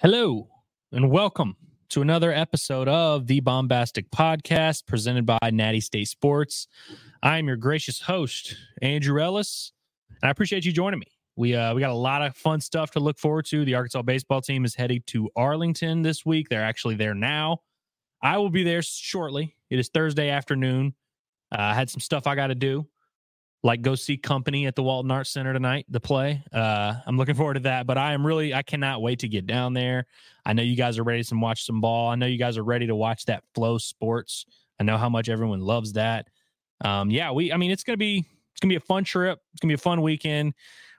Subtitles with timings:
[0.00, 0.48] Hello
[0.92, 1.56] and welcome
[1.88, 6.68] to another episode of the Baumbastic Podcast presented by Natty State Sports.
[7.20, 9.72] I am your gracious host, Andrew Ellis,
[10.22, 11.08] and I appreciate you joining me.
[11.34, 13.64] We uh, we got a lot of fun stuff to look forward to.
[13.64, 16.48] The Arkansas baseball team is heading to Arlington this week.
[16.48, 17.62] They're actually there now.
[18.22, 19.56] I will be there shortly.
[19.68, 20.94] It is Thursday afternoon.
[21.50, 22.86] Uh, I had some stuff I got to do
[23.62, 26.42] like go see company at the Walton Arts Center tonight, the play.
[26.52, 29.46] Uh, I'm looking forward to that, but I am really, I cannot wait to get
[29.46, 30.06] down there.
[30.44, 32.08] I know you guys are ready to watch some ball.
[32.08, 34.44] I know you guys are ready to watch that FloSports
[34.80, 36.28] I know how much everyone loves that.
[36.84, 39.40] Um, yeah, we, I mean, it's to be, it's to be a fun trip.
[39.52, 40.54] It's to be a fun weekend.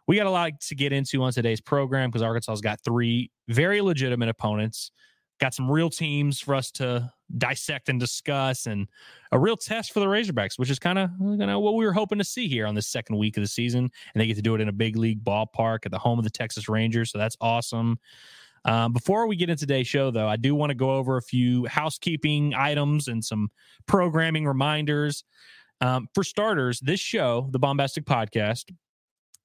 [0.08, 3.80] We got a lot to get into on today's program because Arkansas's got three very
[3.80, 4.92] legitimate opponents
[5.40, 8.88] got some real teams for us to dissect and discuss and
[9.32, 11.94] a real test for the Razorbacks, which is kind of you know, what we were
[11.94, 13.90] hoping to see here on this second week of the season.
[14.14, 16.24] And they get to do it in a big league ballpark at the home of
[16.24, 17.12] the Texas Rangers.
[17.12, 18.00] So that's awesome.
[18.66, 21.22] Um, before we get into today's show, though, I do want to go over a
[21.22, 23.50] few housekeeping items and some
[23.86, 25.24] programming reminders.
[25.82, 28.66] Um, for starters, this show, the Baumbastic Podcast,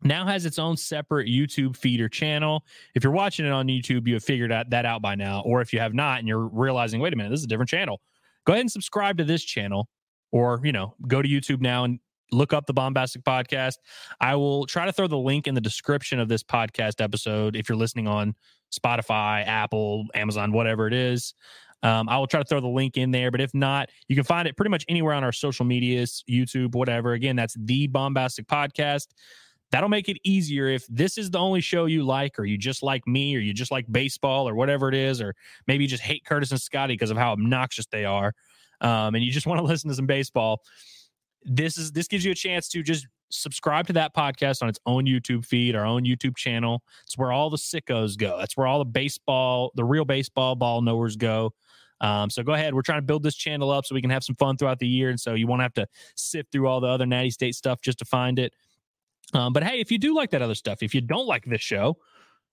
[0.05, 2.64] now has its own separate YouTube feeder channel.
[2.94, 5.42] If you're watching it on YouTube, you have figured out that out by now.
[5.44, 7.70] Or if you have not and you're realizing, wait a minute, this is a different
[7.70, 8.00] channel,
[8.47, 9.88] go ahead and subscribe to this channel
[10.30, 12.00] or, you know, go to YouTube now and
[12.32, 13.77] look up the Baumbastic Podcast.
[14.20, 17.69] I will try to throw the link in the description of this podcast episode if
[17.69, 18.34] you're listening on
[18.72, 21.34] Spotify, Apple, Amazon, whatever it is.
[21.82, 24.25] Um, I will try to throw the link in there, but if not, you can
[24.25, 27.12] find it pretty much anywhere on our social medias, YouTube, whatever.
[27.12, 29.08] Again, that's the Baumbastic Podcast.
[29.75, 32.80] That'll make it easier if this is the only show you like, or you just
[32.84, 35.34] like me, or you just like baseball, or whatever it is, or
[35.66, 38.33] maybe you just hate Curtis and Scotty because of how obnoxious they are,
[38.83, 40.62] um, and you just want to listen to some baseball.
[41.42, 44.78] This is this gives you a chance to just subscribe to that podcast on its
[44.86, 46.81] own YouTube feed, our own YouTube channel.
[47.03, 48.38] It's where all the sickos go.
[48.38, 51.53] That's where all the baseball, the real baseball ball knowers go.
[52.00, 52.75] Um, so go ahead.
[52.75, 54.87] We're trying to build this channel up so we can have some fun throughout the
[54.87, 55.10] year.
[55.10, 57.99] And so you won't have to sift through all the other Natty State stuff just
[57.99, 58.53] to find it.
[59.34, 61.61] Um, but hey, if you do like that other stuff, if you don't like this
[61.61, 61.99] show,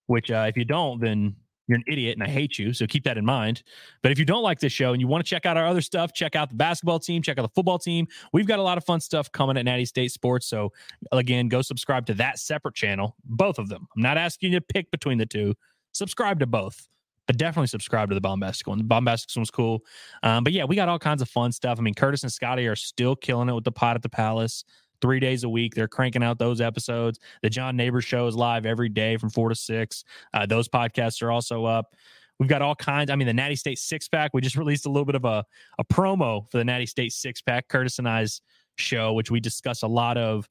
[0.08, 1.36] which uh, if you don't, then
[1.68, 2.74] you're an idiot and I hate you.
[2.74, 3.64] So keep that in mind.
[4.02, 5.80] But if you don't like this show and you want to check out our other
[5.80, 8.08] stuff, check out the basketball team, check out the football team.
[8.34, 10.48] We've got a lot of fun stuff coming at Natty State Sports.
[10.48, 10.74] So
[11.12, 13.88] again, go subscribe to that separate channel, both of them.
[13.96, 15.54] I'm not asking you to pick between the two.
[15.94, 16.88] Subscribe to both.
[17.28, 18.80] But definitely subscribe to the Baumbastic one.
[18.80, 19.86] The Baumbastic one's cool.
[20.24, 21.80] Um, but yeah, we got all kinds of fun stuff.
[21.80, 24.66] I mean, Curtis and Scotty are still killing it with the pot at the palace
[25.02, 25.76] three days a week.
[25.76, 27.20] They're cranking out those episodes.
[27.42, 30.04] The John Neighbors show is live every day from four to six.
[30.34, 31.96] Uh, those podcasts are also up.
[32.40, 33.12] We've got all kinds.
[33.12, 34.32] I mean, the Natty State six pack.
[34.34, 35.46] We just released a little bit of a,
[35.78, 38.42] a promo for the Natty State six pack, Curtis and I's
[38.78, 40.48] show, which we discuss a lot of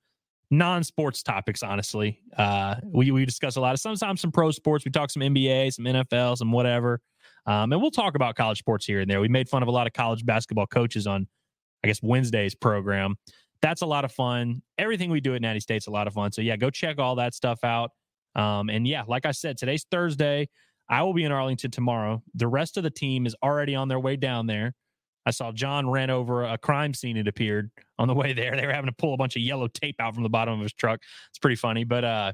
[0.51, 4.91] non-sports topics honestly uh we we discuss a lot of sometimes some pro sports we
[4.91, 7.01] talk some nba some nfl some whatever
[7.47, 9.71] um and we'll talk about college sports here and there we made fun of a
[9.71, 11.29] lot of college basketball coaches on
[11.85, 13.15] i guess wednesday's program
[13.63, 14.63] that's a lot of fun.
[14.79, 16.33] Everything we do at Natty State's a lot of fun.
[16.33, 17.91] So yeah, go check all that stuff out.
[18.35, 20.49] Um, and yeah, like I said, today's Thursday.
[20.89, 22.23] I will be in Arlington tomorrow.
[22.35, 24.75] The rest of the team is already on their way down there.
[25.27, 27.17] I saw John ran over a crime scene.
[27.17, 28.57] It appeared on the way there.
[28.57, 30.61] They were having to pull a bunch of yellow tape out from the bottom of
[30.61, 31.01] his truck.
[31.29, 32.33] It's pretty funny, but uh,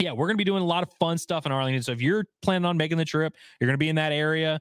[0.00, 1.82] yeah, we're going to be doing a lot of fun stuff in Arlington.
[1.82, 4.60] So if you're planning on making the trip, you're going to be in that area.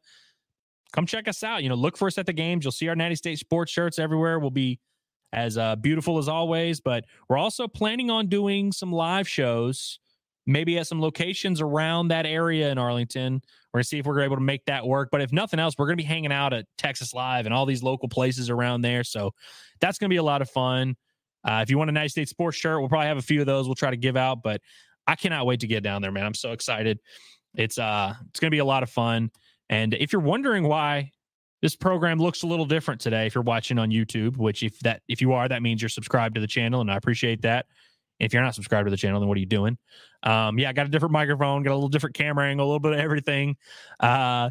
[0.93, 1.63] Come check us out.
[1.63, 2.63] You know, look for us at the games.
[2.63, 4.39] You'll see our Natty State sports shirts everywhere.
[4.39, 4.79] We'll be
[5.33, 6.79] as uh, beautiful as always.
[6.79, 9.99] But we're also planning on doing some live shows,
[10.45, 13.41] maybe at some locations around that area in Arlington.
[13.73, 15.09] We're gonna see if we're able to make that work.
[15.11, 17.83] But if nothing else, we're gonna be hanging out at Texas Live and all these
[17.83, 19.03] local places around there.
[19.03, 19.31] So
[19.79, 20.95] that's gonna be a lot of fun.
[21.43, 23.45] Uh, if you want a Natty State sports shirt, we'll probably have a few of
[23.45, 23.67] those.
[23.67, 24.61] We'll try to give out, but
[25.07, 26.25] I cannot wait to get down there, man.
[26.25, 26.99] I'm so excited.
[27.53, 29.31] It's uh, it's gonna be a lot of fun.
[29.69, 31.11] And if you're wondering why
[31.61, 35.01] this program looks a little different today if you're watching on YouTube, which if that
[35.07, 37.65] if you are, that means you're subscribed to the channel, and I appreciate that.
[38.19, 39.77] If you're not subscribed to the channel, then what are you doing?
[40.23, 42.79] Um, yeah, I got a different microphone, got a little different camera angle, a little
[42.79, 43.55] bit of everything.
[43.99, 44.49] Uh,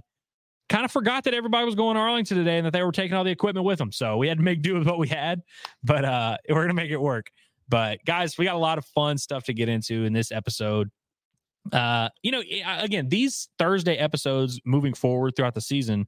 [0.71, 3.17] kind of forgot that everybody was going to Arlington today and that they were taking
[3.17, 3.93] all the equipment with them.
[3.93, 5.43] So we had to make do with what we had,
[5.83, 7.31] but uh, we're gonna make it work.
[7.69, 10.91] But guys, we got a lot of fun stuff to get into in this episode.
[11.71, 12.43] Uh, you know,
[12.81, 16.07] again, these Thursday episodes moving forward throughout the season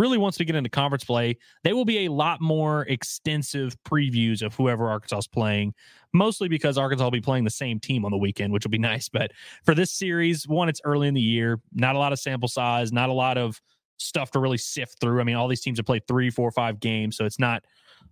[0.00, 4.42] really wants to get into conference play, they will be a lot more extensive previews
[4.42, 5.74] of whoever Arkansas is playing,
[6.14, 8.78] mostly because Arkansas will be playing the same team on the weekend, which will be
[8.92, 9.08] nice.
[9.10, 9.32] But
[9.64, 12.92] for this series, one, it's early in the year, not a lot of sample size,
[12.92, 13.60] not a lot of
[13.98, 15.20] stuff to really sift through.
[15.20, 17.62] I mean, all these teams have played three, four, five games, so it's not,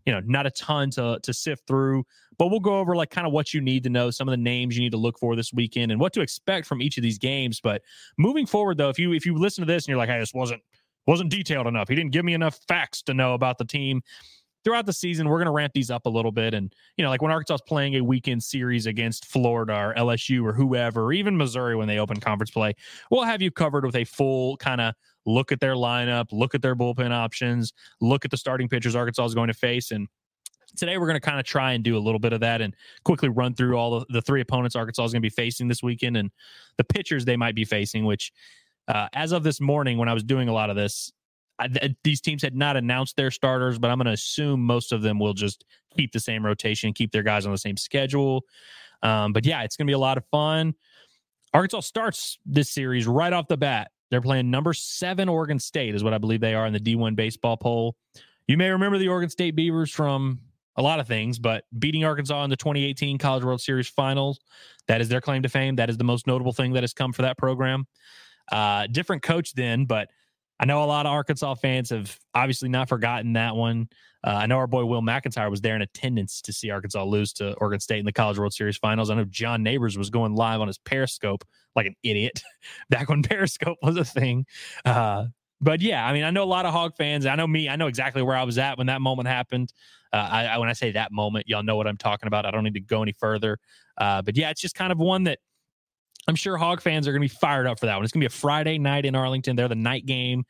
[0.04, 2.04] you know, not a ton to to sift through,
[2.36, 4.36] but we'll go over like kind of what you need to know, some of the
[4.36, 7.02] names you need to look for this weekend, and what to expect from each of
[7.02, 7.60] these games.
[7.60, 7.80] But
[8.18, 10.34] moving forward, though, if you if you listen to this and you're like, "Hey, this
[10.34, 10.62] wasn't
[11.08, 11.88] wasn't detailed enough.
[11.88, 14.02] He didn't give me enough facts to know about the team."
[14.64, 17.10] Throughout the season, we're going to ramp these up a little bit, and you know,
[17.10, 21.12] like when Arkansas is playing a weekend series against Florida or LSU or whoever, or
[21.12, 22.74] even Missouri when they open conference play,
[23.10, 24.94] we'll have you covered with a full kind of
[25.26, 29.24] look at their lineup, look at their bullpen options, look at the starting pitchers Arkansas
[29.26, 30.08] is going to face, and
[30.76, 32.74] today we're going to kind of try and do a little bit of that and
[33.04, 35.82] quickly run through all the, the three opponents Arkansas is going to be facing this
[35.82, 36.30] weekend and
[36.76, 38.32] the pitchers they might be facing, which
[38.88, 41.12] uh, as of this morning when I was doing a lot of this,
[41.58, 44.92] I, th- these teams had not announced their starters, but I'm going to assume most
[44.92, 45.64] of them will just
[45.96, 48.44] keep the same rotation, keep their guys on the same schedule.
[49.02, 50.74] Um, but yeah, it's going to be a lot of fun.
[51.52, 53.90] Arkansas starts this series right off the bat.
[54.10, 57.14] They're playing number seven Oregon State, is what I believe they are in the D1
[57.14, 57.96] baseball poll.
[58.46, 60.40] You may remember the Oregon State Beavers from
[60.76, 64.38] a lot of things, but beating Arkansas in the 2018 College World Series finals,
[64.86, 65.76] that is their claim to fame.
[65.76, 67.86] That is the most notable thing that has come for that program.
[68.50, 70.08] Uh, different coach then, but
[70.60, 73.88] I know a lot of Arkansas fans have obviously not forgotten that one.
[74.26, 77.32] Uh, I know our boy Will McIntyre was there in attendance to see Arkansas lose
[77.34, 79.10] to Oregon State in the College World Series finals.
[79.10, 81.44] I know John Neighbors was going live on his Periscope
[81.76, 82.42] like an idiot
[82.90, 84.46] back when Periscope was a thing.
[84.84, 85.26] Uh,
[85.60, 87.26] but yeah, I mean, I know a lot of Hog fans.
[87.26, 87.68] I know me.
[87.68, 89.72] I know exactly where I was at when that moment happened.
[90.12, 92.46] Uh, I, I, when I say that moment, y'all know what I'm talking about.
[92.46, 93.58] I don't need to go any further.
[93.96, 95.38] Uh, but yeah, it's just kind of one that
[96.28, 98.04] I'm sure Hog fans are going to be fired up for that one.
[98.04, 99.56] It's going to be a Friday night in Arlington.
[99.56, 100.44] They're the night game.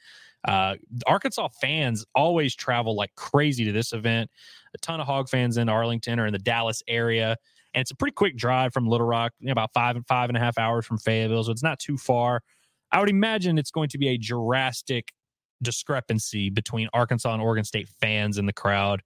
[0.46, 0.74] Uh,
[1.06, 4.30] Arkansas fans always travel like crazy to this event.
[4.74, 7.36] A ton of Hog fans in Arlington or in the Dallas area,
[7.74, 10.28] and it's a pretty quick drive from Little Rock, you know, about five and five
[10.30, 12.42] and a half hours from Fayetteville, so it's not too far.
[12.92, 15.12] I would imagine it's going to be a drastic
[15.62, 19.02] discrepancy between Arkansas and Oregon State fans in the crowd.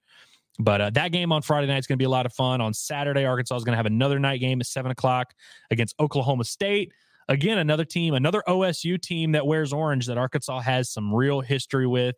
[0.58, 2.60] But uh, that game on Friday night is going to be a lot of fun.
[2.60, 5.32] On Saturday, Arkansas is going to have another night game at seven o'clock
[5.70, 6.92] against Oklahoma State.
[7.28, 11.86] Again, another team, another OSU team that wears orange that Arkansas has some real history
[11.86, 12.16] with.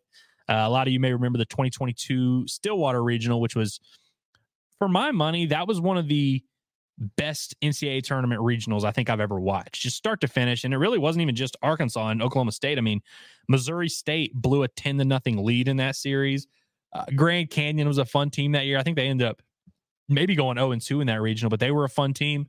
[0.49, 3.79] Uh, a lot of you may remember the 2022 Stillwater Regional, which was,
[4.77, 6.43] for my money, that was one of the
[7.17, 10.63] best NCAA tournament regionals I think I've ever watched, just start to finish.
[10.63, 12.77] And it really wasn't even just Arkansas and Oklahoma State.
[12.77, 13.01] I mean,
[13.47, 16.47] Missouri State blew a 10 to nothing lead in that series.
[16.95, 18.77] Uh, Grand Canyon was a fun team that year.
[18.77, 19.41] I think they ended up
[20.07, 22.47] maybe going 0 and 2 in that regional, but they were a fun team.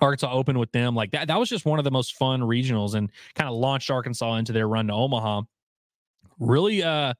[0.00, 0.94] Arkansas opened with them.
[0.94, 3.90] Like that, that was just one of the most fun regionals and kind of launched
[3.90, 5.42] Arkansas into their run to Omaha.
[6.38, 7.14] Really, uh,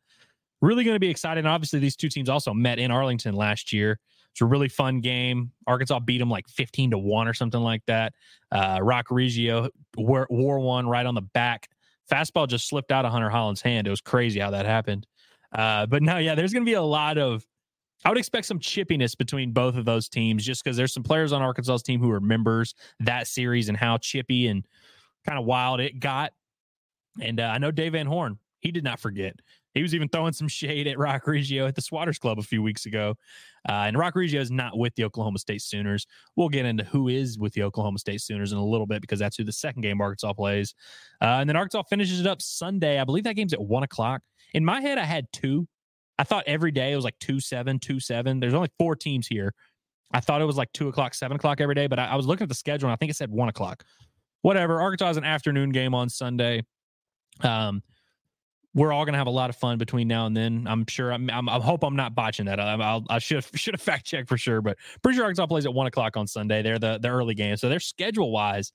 [0.63, 1.47] really going to be exciting.
[1.47, 3.99] Obviously, these two teams also met in Arlington last year.
[4.31, 5.51] It's a really fun game.
[5.67, 8.15] Arkansas beat them like 15 to 1 or something like that.
[8.53, 11.69] Uh, Roc Riggio wore one right on the back.
[12.11, 13.89] Fastball just slipped out of Hunter Hollan's hand.
[13.89, 15.07] It was crazy how that happened.
[15.53, 17.47] Uh, but no, yeah, there's going to be a lot of.
[18.05, 21.33] I would expect some chippiness between both of those teams just because there's some players
[21.33, 24.67] on Arkansas's team who are members that series and how chippy and
[25.27, 26.33] kind of wild it got.
[27.21, 29.37] And uh, I know Dave Van Horn, he did not forget.
[29.75, 32.63] He was even throwing some shade at Roc Riggio at the Swatters Club a few
[32.63, 33.15] weeks ago.
[33.69, 36.07] Uh, and Roc Riggio is not with the Oklahoma State Sooners.
[36.37, 39.19] We'll get into who is with the Oklahoma State Sooners in a little bit because
[39.19, 40.75] that's who the second game Arkansas plays.
[41.21, 42.99] Uh, and then Arkansas finishes it up Sunday.
[42.99, 44.23] I believe that game's at one o'clock.
[44.55, 45.69] In my head, I had two.
[46.19, 48.41] I thought every day it was like two seven, two seven.
[48.41, 49.55] There's only four teams here.
[50.13, 52.27] I thought it was like two o'clock, seven o'clock every day, but I, I was
[52.27, 53.85] looking at the schedule and I think it said one o'clock.
[54.43, 54.81] Whatever.
[54.81, 56.65] Arkansas has an afternoon game on Sunday.
[57.43, 57.83] Um,
[58.75, 60.67] we're all going to have a lot of fun between now and then.
[60.69, 61.13] I'm sure.
[61.13, 62.61] I'm, I'm, i hope I'm not botching that.
[62.61, 65.67] I, I'll, I should should have fact checked for sure, but pretty sure Arkansas plays
[65.67, 66.63] at one o'clock on Sunday.
[66.63, 68.73] They're the the early game, so they're schedule wise.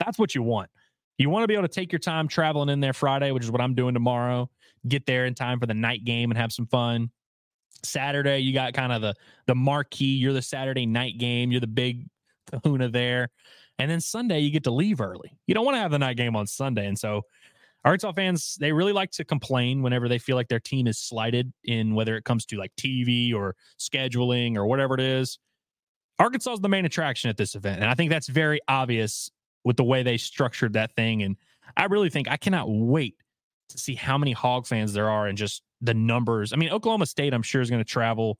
[0.00, 0.70] That's what you want.
[1.18, 3.50] You want to be able to take your time traveling in there Friday, which is
[3.50, 4.50] what I'm doing tomorrow.
[4.88, 7.10] Get there in time for the night game and have some fun.
[7.84, 9.14] Saturday, you got kind of the
[9.46, 10.16] the marquee.
[10.16, 11.52] You're the Saturday night game.
[11.52, 12.08] You're the big
[12.50, 13.30] kahuna there.
[13.78, 15.36] And then Sunday, you get to leave early.
[15.46, 16.86] You don't want to have the night game on Sunday.
[16.86, 17.22] And so
[17.84, 21.52] Arkansas fans, they really like to complain whenever they feel like their team is slighted
[21.64, 25.38] in whether it comes to like TV or scheduling or whatever it is.
[26.18, 27.80] Arkansas is the main attraction at this event.
[27.80, 29.30] And I think that's very obvious
[29.64, 31.22] with the way they structured that thing.
[31.22, 31.36] And
[31.76, 33.16] I really think I cannot wait
[33.70, 36.52] to see how many hog fans there are and just the numbers.
[36.52, 38.38] I mean, Oklahoma State, I'm sure, is going to travel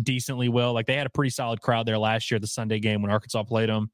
[0.00, 0.74] decently well.
[0.74, 3.44] Like they had a pretty solid crowd there last year, the Sunday game when Arkansas
[3.44, 3.90] played them.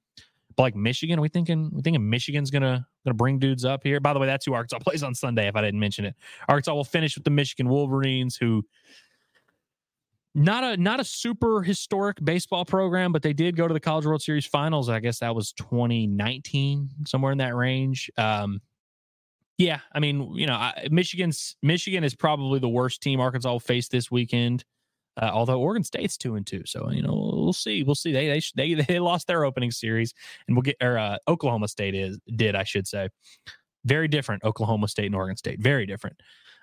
[0.58, 4.00] Like Michigan, are we thinking we thinking Michigan's gonna gonna bring dudes up here.
[4.00, 5.46] By the way, that's who Arkansas plays on Sunday.
[5.46, 6.14] If I didn't mention it,
[6.48, 8.64] Arkansas will finish with the Michigan Wolverines, who
[10.34, 14.06] not a not a super historic baseball program, but they did go to the College
[14.06, 14.88] World Series finals.
[14.88, 18.10] I guess that was 2019, somewhere in that range.
[18.16, 18.60] Um,
[19.58, 23.88] yeah, I mean, you know, Michigan's Michigan is probably the worst team Arkansas will face
[23.88, 24.64] this weekend.
[25.20, 27.82] Uh, although Oregon State's two and two, so you know we'll see.
[27.82, 28.12] We'll see.
[28.12, 30.14] They they they, they lost their opening series,
[30.46, 33.08] and we'll get or uh, Oklahoma State is did I should say.
[33.84, 35.60] Very different Oklahoma State and Oregon State.
[35.60, 36.20] Very different.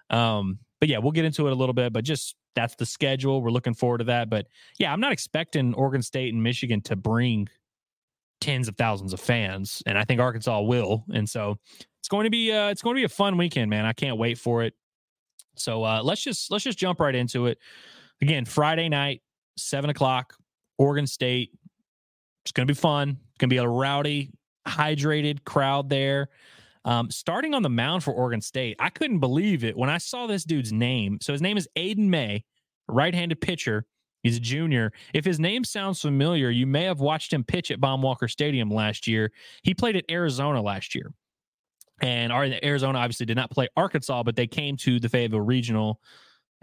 [0.10, 1.92] Um, but yeah, we'll get into it a little bit.
[1.92, 3.42] But just that's the schedule.
[3.42, 4.30] We're looking forward to that.
[4.30, 4.48] But
[4.80, 7.48] yeah, I'm not expecting Oregon State and Michigan to bring
[8.42, 11.04] tens of thousands of fans, and I think Arkansas will.
[11.14, 11.58] And so
[12.00, 13.86] it's going to be uh, it's going to be a fun weekend, man.
[13.86, 14.74] I can't wait for it.
[15.56, 17.58] So uh, let's just let's just jump right into it.
[18.22, 19.22] Again, Friday night,
[19.58, 20.36] seven o'clock,
[20.78, 21.52] Oregon State.
[22.44, 23.10] It's going to be fun.
[23.10, 24.32] It's going to be a rowdy,
[24.68, 26.30] hydrated crowd there.
[26.86, 30.28] Um, starting on the mound for Oregon State, I couldn't believe it when I saw
[30.28, 31.18] this dude's name.
[31.22, 32.44] So his name is Aiden May,
[32.88, 33.86] right-handed pitcher.
[34.22, 34.92] He's a junior.
[35.14, 39.08] If his name sounds familiar, you may have watched him pitch at Baum-Walker Stadium last
[39.08, 39.32] year.
[39.64, 41.12] He played at Arizona last year.
[42.02, 46.02] And Arizona obviously did not play Arkansas, but they came to the Fayetteville Regional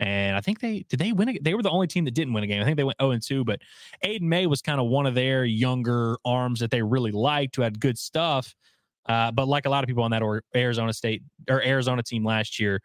[0.03, 1.29] and I think they did they win.
[1.29, 2.61] A, they were the only team that didn't win a game.
[2.61, 3.61] I think they went 0 and 2, but
[4.05, 7.63] Aiden May was kind of one of their younger arms that they really liked, who
[7.63, 8.53] had good stuff.
[9.09, 12.25] Uh, but like a lot of people on that or Arizona State or Arizona team
[12.25, 12.81] last year,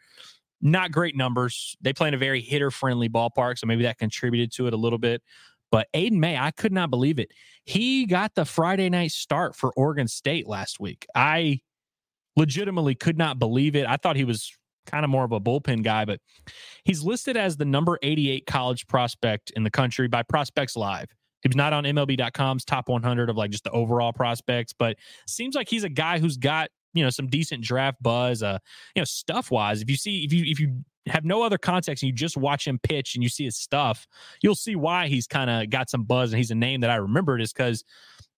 [0.62, 1.76] not great numbers.
[1.82, 4.78] They play in a very hitter friendly ballpark, so maybe that contributed to it a
[4.78, 5.24] little bit.
[5.72, 7.32] But Aiden May, I could not believe it.
[7.66, 11.08] He got the Friday night start for Oregon State last week.
[11.16, 11.62] I
[12.36, 13.88] legitimately could not believe it.
[13.88, 14.56] I thought he was
[14.88, 16.20] kind of more of a bullpen guy, but
[16.84, 21.08] he's listed as the number 88 college prospect in the country by Prospects Live.
[21.44, 25.56] He was not on MLB.com's top 100 of like just the overall prospects, but seems
[25.56, 28.42] like he's a guy who's got you know some decent draft buzz.
[28.42, 28.58] Uh,
[28.96, 32.04] you know, stuff wise, if you see if you if you have no other context
[32.04, 34.08] and you just watch him pitch and you see his stuff,
[34.42, 36.96] you'll see why he's kind of got some buzz and he's a name that I
[36.96, 37.84] remembered is because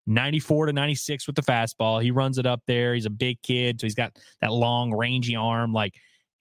[0.07, 2.01] 94 to 96 with the fastball.
[2.01, 2.93] He runs it up there.
[2.93, 5.71] He's a big kid, so he's got that long, rangy arm.
[5.71, 5.95] Like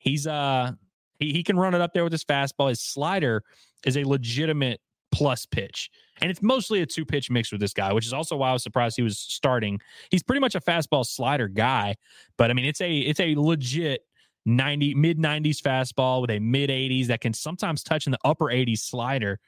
[0.09, 0.73] He's uh
[1.19, 2.69] he, he can run it up there with his fastball.
[2.69, 3.43] His slider
[3.85, 4.81] is a legitimate
[5.13, 5.91] plus pitch.
[6.21, 8.53] And it's mostly a two pitch mix with this guy, which is also why I
[8.53, 9.81] was surprised he was starting.
[10.11, 11.97] He's pretty much a fastball slider guy,
[12.37, 14.03] but I mean it's a it's a legit
[14.47, 18.47] 90 mid 90s fastball with a mid 80s that can sometimes touch in the upper
[18.47, 19.39] 80s slider.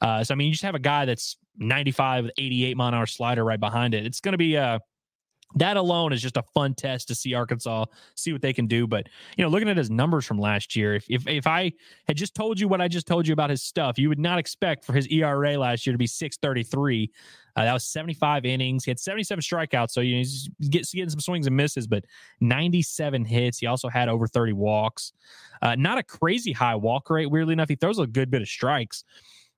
[0.00, 3.06] Uh, so I mean you just have a guy that's 95 88 mile an hour
[3.06, 4.06] slider right behind it.
[4.06, 4.78] It's going to be uh
[5.56, 8.86] that alone is just a fun test to see Arkansas see what they can do.
[8.86, 11.72] But you know, looking at his numbers from last year, if if, if I
[12.06, 14.38] had just told you what I just told you about his stuff, you would not
[14.38, 17.10] expect for his ERA last year to be six thirty three.
[17.54, 18.84] Uh, that was seventy five innings.
[18.84, 22.04] He had seventy seven strikeouts, so you know he's getting some swings and misses, but
[22.40, 23.58] ninety seven hits.
[23.58, 25.12] He also had over thirty walks.
[25.60, 27.30] Uh, not a crazy high walk rate.
[27.30, 29.04] Weirdly enough, he throws a good bit of strikes.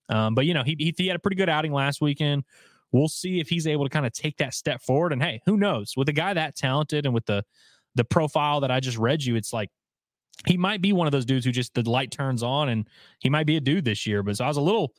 [0.09, 2.45] Um, but you know, he, he he had a pretty good outing last weekend
[2.95, 5.13] we'll see if he's able to kind of take that step forward.
[5.13, 5.95] And hey, who knows?
[5.97, 7.45] With a guy that talented and with the
[7.97, 9.69] the profile that I just read you, it's like
[10.47, 13.29] he might be one of those dudes who just the light turns on and he
[13.29, 14.23] might be a dude this year.
[14.23, 14.95] But so I was a little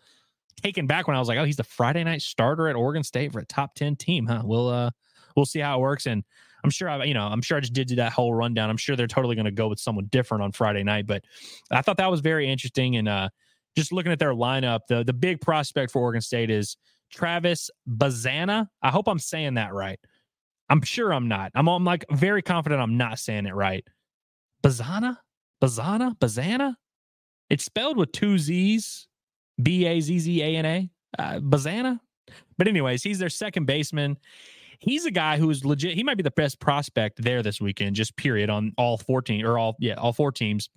[0.61, 3.31] taken back when I was like, oh, he's the Friday night starter at Oregon State
[3.31, 4.41] for a top 10 team, huh?
[4.43, 4.91] We'll uh
[5.37, 6.05] we'll see how it works.
[6.05, 6.25] And
[6.65, 8.69] I'm sure I, you know, I'm sure I just did do that whole rundown.
[8.69, 11.23] I'm sure they're totally going to go with someone different on Friday night, but
[11.71, 12.97] I thought that was very interesting.
[12.97, 13.29] And uh,
[13.77, 16.75] just looking at their lineup, the the big prospect for Oregon State is
[17.15, 18.67] Travis Bazzana.
[18.83, 19.99] I hope I'm saying that right.
[20.69, 21.51] I'm sure I'm not.
[21.55, 23.87] I'm, I'm like very confident I'm not saying it right.
[24.63, 25.17] Bazzana?
[25.63, 26.17] Bazzana?
[26.17, 26.75] Bazzana?
[27.49, 29.07] It's spelled with two Z's,
[29.61, 30.89] B A Z Z A N A.
[31.17, 31.99] Uh, Bazzana?
[32.57, 34.17] But, anyways, he's their second baseman.
[34.79, 35.93] He's a guy who's legit.
[35.93, 39.57] He might be the best prospect there this weekend, just period, on all 14 or
[39.57, 40.69] all, yeah, all four teams.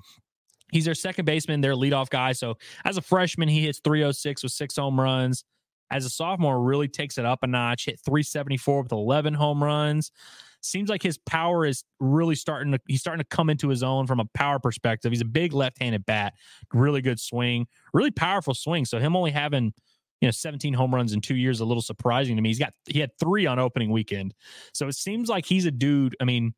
[0.71, 2.33] He's their second baseman, their leadoff guy.
[2.33, 5.45] So, as a freshman, he hits 306 with six home runs
[5.91, 10.13] as a sophomore really takes it up a notch, hit 374 with 11 home runs.
[10.61, 14.07] Seems like his power is really starting to he's starting to come into his own
[14.07, 15.13] from a power perspective.
[15.13, 16.35] He's a big left-handed bat,
[16.75, 18.85] really good swing, really powerful swing.
[18.85, 19.73] So him only having
[20.21, 22.49] you know 17 home runs in 2 years a little surprising to me.
[22.49, 24.35] He's got he had 3 on opening weekend.
[24.75, 26.55] So it seems like he's a dude, I mean,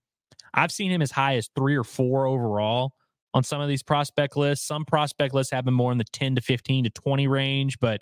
[0.54, 2.94] I've seen him as high as 3 or 4 overall
[3.34, 4.66] on some of these prospect lists.
[4.66, 8.00] Some prospect lists have more in the 10 to 15 to 20 range, but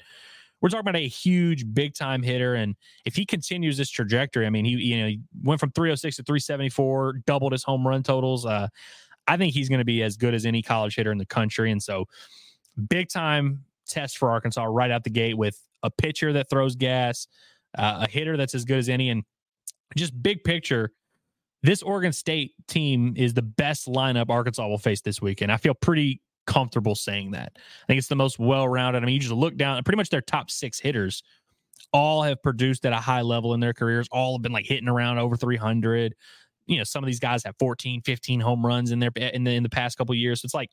[0.61, 2.55] we're talking about a huge, big time hitter.
[2.55, 6.17] And if he continues this trajectory, I mean, he you know he went from 306
[6.17, 8.45] to 374, doubled his home run totals.
[8.45, 8.69] Uh,
[9.27, 11.71] I think he's going to be as good as any college hitter in the country.
[11.71, 12.07] And so,
[12.89, 17.29] big time test for Arkansas right out the gate with a pitcher that throws gas,
[17.77, 19.25] uh, a hitter that's as good as any, and
[19.97, 20.93] just big picture.
[21.63, 25.51] This Oregon State team is the best lineup Arkansas will face this weekend.
[25.51, 27.53] I feel pretty comfortable saying that.
[27.57, 29.03] I think it's the most well rounded.
[29.03, 31.23] I mean, you just look down, pretty much their top six hitters
[31.93, 34.89] all have produced at a high level in their careers, all have been like hitting
[34.89, 36.15] around over 300.
[36.67, 39.53] You know, some of these guys have 14, 15 home runs in their in the,
[39.53, 40.41] in the past couple years.
[40.41, 40.71] So it's like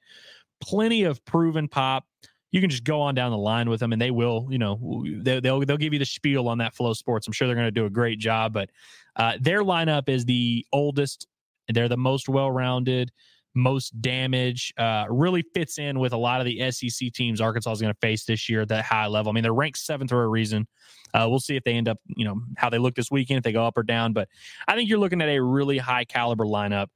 [0.62, 2.05] plenty of proven pop.
[2.51, 4.48] you can just go on down the line with them, and they will.
[4.50, 7.27] You know, they, they'll they'll give you the spiel on that FloSports.
[7.27, 8.53] I'm sure they're going to do a great job.
[8.53, 8.70] But
[9.15, 11.27] uh, their lineup is the oldest.
[11.70, 13.12] They're the most well rounded
[13.55, 14.74] most damage.
[14.77, 18.00] Uh, really fits in with a lot of the SEC teams Arkansas is going to
[18.00, 19.31] face this year at that high level.
[19.31, 20.67] I mean, they're ranked seventh for a reason.
[21.13, 23.43] Uh, we'll see if they end up, you know, how they look this weekend, if
[23.43, 24.13] they go up or down.
[24.13, 24.27] But
[24.67, 26.88] I think you're looking at a really high caliber lineup,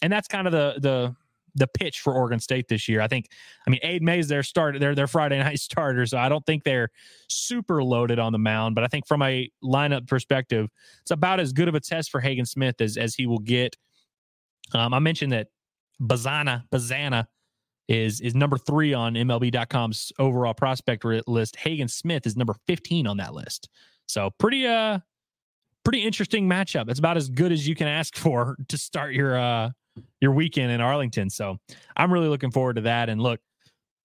[0.00, 1.16] and that's kind of the the
[1.56, 3.00] the pitch for Oregon State this year.
[3.00, 3.28] I think,
[3.66, 6.64] I mean, Aid May's their start, they're their Friday night starter, so I don't think
[6.64, 6.90] they're
[7.28, 8.74] super loaded on the mound.
[8.74, 10.68] But I think from a lineup perspective,
[11.02, 13.76] it's about as good of a test for Hagen Smith as as he will get.
[14.72, 15.48] Um, I mentioned that
[16.00, 17.26] Bazzana, Bazzana
[17.88, 21.56] is is number three on MLB.com's overall prospect list.
[21.56, 23.68] Hagen Smith is number 15 on that list.
[24.06, 25.00] So pretty uh
[25.84, 26.88] pretty interesting matchup.
[26.88, 29.70] It's about as good as you can ask for to start your uh
[30.20, 31.30] your weekend in Arlington.
[31.30, 31.58] So
[31.96, 33.08] I'm really looking forward to that.
[33.08, 33.40] And look,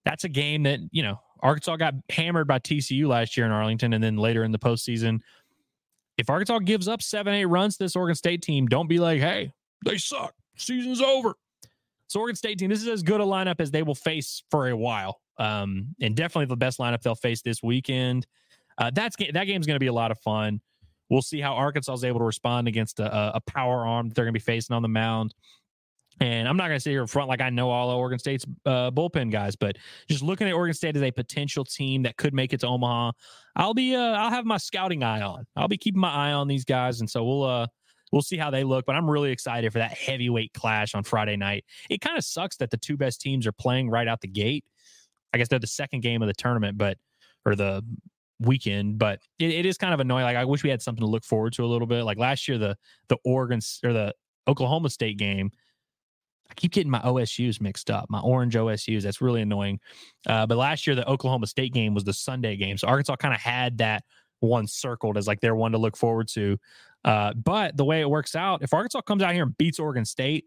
[0.04, 3.92] that's a game that, you know, Arkansas got hammered by TCU last year in Arlington
[3.94, 5.20] and then later in the postseason.
[6.18, 9.20] If Arkansas gives up seven, eight runs to this Oregon State team, don't be like,
[9.20, 9.52] hey,
[9.84, 10.34] they suck.
[10.56, 11.34] Season's over.
[12.10, 14.68] So Oregon State team, this is as good a lineup as they will face for
[14.68, 18.26] a while, um, and definitely the best lineup they'll face this weekend.
[18.78, 20.60] Uh, that's that game's going to be a lot of fun.
[21.08, 24.24] We'll see how Arkansas is able to respond against a, a power arm that they're
[24.24, 25.36] going to be facing on the mound.
[26.20, 28.18] And I'm not going to sit here in front like I know all of Oregon
[28.18, 32.16] State's uh, bullpen guys, but just looking at Oregon State as a potential team that
[32.16, 33.12] could make it to Omaha,
[33.54, 35.46] I'll be uh, I'll have my scouting eye on.
[35.54, 37.66] I'll be keeping my eye on these guys, and so we'll uh,
[38.12, 38.86] we'll see how they look.
[38.86, 41.64] But I'm really excited for that heavyweight clash on Friday night.
[41.88, 44.64] It kind of sucks that the two best teams are playing right out the gate.
[45.32, 46.98] I guess they're the second game of the tournament, but
[47.44, 47.84] or the
[48.40, 50.24] weekend, but it, it is kind of annoying.
[50.24, 52.04] Like I wish we had something to look forward to a little bit.
[52.04, 52.76] Like last year, the
[53.08, 54.14] the Oregon or the
[54.48, 55.50] Oklahoma State game.
[56.50, 59.02] I keep getting my OSUs mixed up, my orange OSUs.
[59.02, 59.78] That's really annoying.
[60.26, 62.76] Uh, but last year, the Oklahoma State game was the Sunday game.
[62.76, 64.02] So Arkansas kind of had that
[64.40, 66.58] one circled as like their one to look forward to.
[67.04, 70.04] Uh, but the way it works out, if Arkansas comes out here and beats Oregon
[70.04, 70.44] State,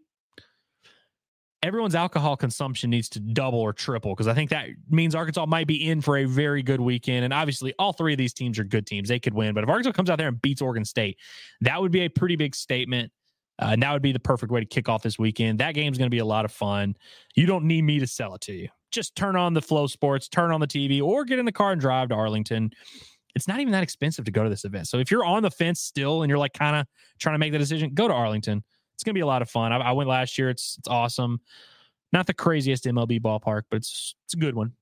[1.64, 5.66] everyone's alcohol consumption needs to double or triple because I think that means Arkansas might
[5.66, 7.24] be in for a very good weekend.
[7.24, 9.54] And obviously, all three of these teams are good teams; they could win.
[9.54, 11.18] But if Arkansas comes out there and beats Oregon State,
[11.62, 13.10] that would be a pretty big statement.
[13.60, 15.60] Uh, and that would be the perfect way to kick off this weekend.
[15.60, 16.96] That game's going to be a lot of fun.
[17.36, 18.68] You don't need me to sell it to you.
[18.90, 21.80] Just turn on the FloSports, turn on the TV, or get in the car and
[21.80, 22.72] drive to Arlington
[23.34, 24.86] it's not even that expensive to go to this event.
[24.86, 26.86] So if you're on the fence still and you're like kind of
[27.18, 28.62] trying to make the decision, go to Arlington.
[28.94, 29.72] It's gonna be a lot of fun.
[29.72, 30.50] I, I, went last year.
[30.50, 31.40] It's it's awesome.
[32.12, 34.72] Not the craziest MLB ballpark, but it's it's a good one.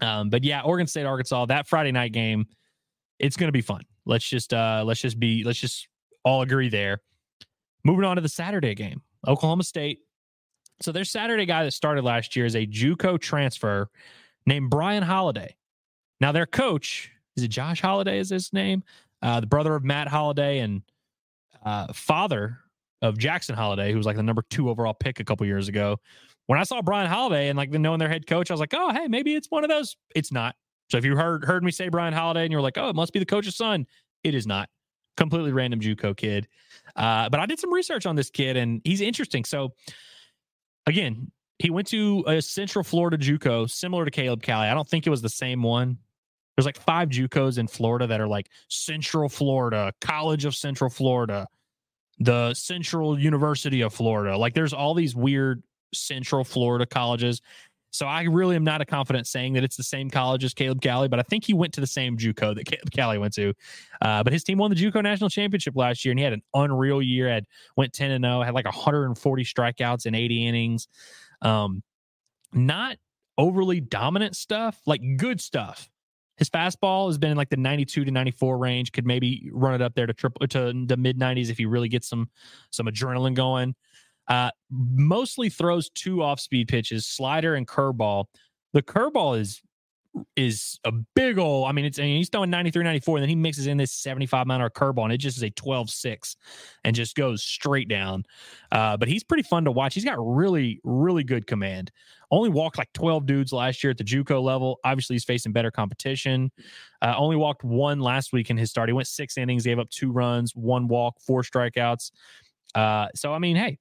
[0.00, 2.46] Um, but yeah, Oregon State, Arkansas, that Friday night game,
[3.18, 3.82] it's gonna be fun.
[4.06, 5.88] Let's just uh let's just be let's just
[6.24, 7.00] all agree there.
[7.84, 9.98] Moving on to the Saturday game, Oklahoma State.
[10.80, 13.90] So their Saturday guy that started last year is a JUCO transfer
[14.46, 15.56] named Brian Holiday.
[16.20, 18.18] Now their coach is it Josh Holliday?
[18.18, 18.82] Is his name?
[19.22, 20.82] Uh, the brother of Matt Holliday and
[21.64, 22.58] uh, father
[23.02, 25.98] of Jackson Holliday, who was like the number two overall pick a couple years ago.
[26.46, 28.92] When I saw Brian Holiday and like knowing their head coach, I was like, oh,
[28.92, 29.96] hey, maybe it's one of those.
[30.14, 30.54] It's not.
[30.90, 33.12] So if you heard heard me say Brian Holiday and you're like, oh, it must
[33.12, 33.86] be the coach's son,
[34.22, 34.68] it is not.
[35.16, 36.48] Completely random JUCO kid.
[36.96, 39.44] Uh, but I did some research on this kid and he's interesting.
[39.44, 39.72] So
[40.86, 44.68] again, he went to a Central Florida JUCO, similar to Caleb Cali.
[44.68, 45.98] I don't think it was the same one.
[46.56, 51.46] There's like five JUCOs in Florida that are like Central Florida, College of Central Florida,
[52.18, 54.36] the Central University of Florida.
[54.36, 55.62] Like there's all these weird
[55.92, 57.40] Central Florida colleges.
[57.90, 60.80] So I really am not a confident saying that it's the same college as Caleb
[60.80, 63.54] Cali, but I think he went to the same JUCO that Caleb Cali went to.
[64.02, 66.42] Uh, but his team won the JUCO national championship last year, and he had an
[66.54, 67.28] unreal year.
[67.28, 70.88] Had went ten and zero, had like 140 strikeouts in 80 innings.
[71.40, 71.84] Um,
[72.52, 72.96] not
[73.38, 75.88] overly dominant stuff, like good stuff.
[76.36, 78.92] His fastball has been in like the 92 to 94 range.
[78.92, 81.88] Could maybe run it up there to triple to the mid 90s if he really
[81.88, 82.28] gets some
[82.70, 83.74] some adrenaline going.
[84.26, 88.24] Uh, mostly throws two off speed pitches, slider and curveball.
[88.72, 89.62] The curveball is
[90.36, 91.68] is a big old.
[91.68, 94.56] I mean, it's he's throwing 93, 94, and then he mixes in this 75 mile
[94.56, 96.36] an hour curveball, and it just is a 12 6
[96.84, 98.24] and just goes straight down.
[98.70, 99.94] Uh, but he's pretty fun to watch.
[99.94, 101.90] He's got really, really good command.
[102.30, 104.78] Only walked like 12 dudes last year at the Juco level.
[104.84, 106.50] Obviously, he's facing better competition.
[107.02, 108.88] Uh, only walked one last week in his start.
[108.88, 112.10] He went six innings, gave up two runs, one walk, four strikeouts.
[112.74, 113.78] Uh, so, I mean, hey,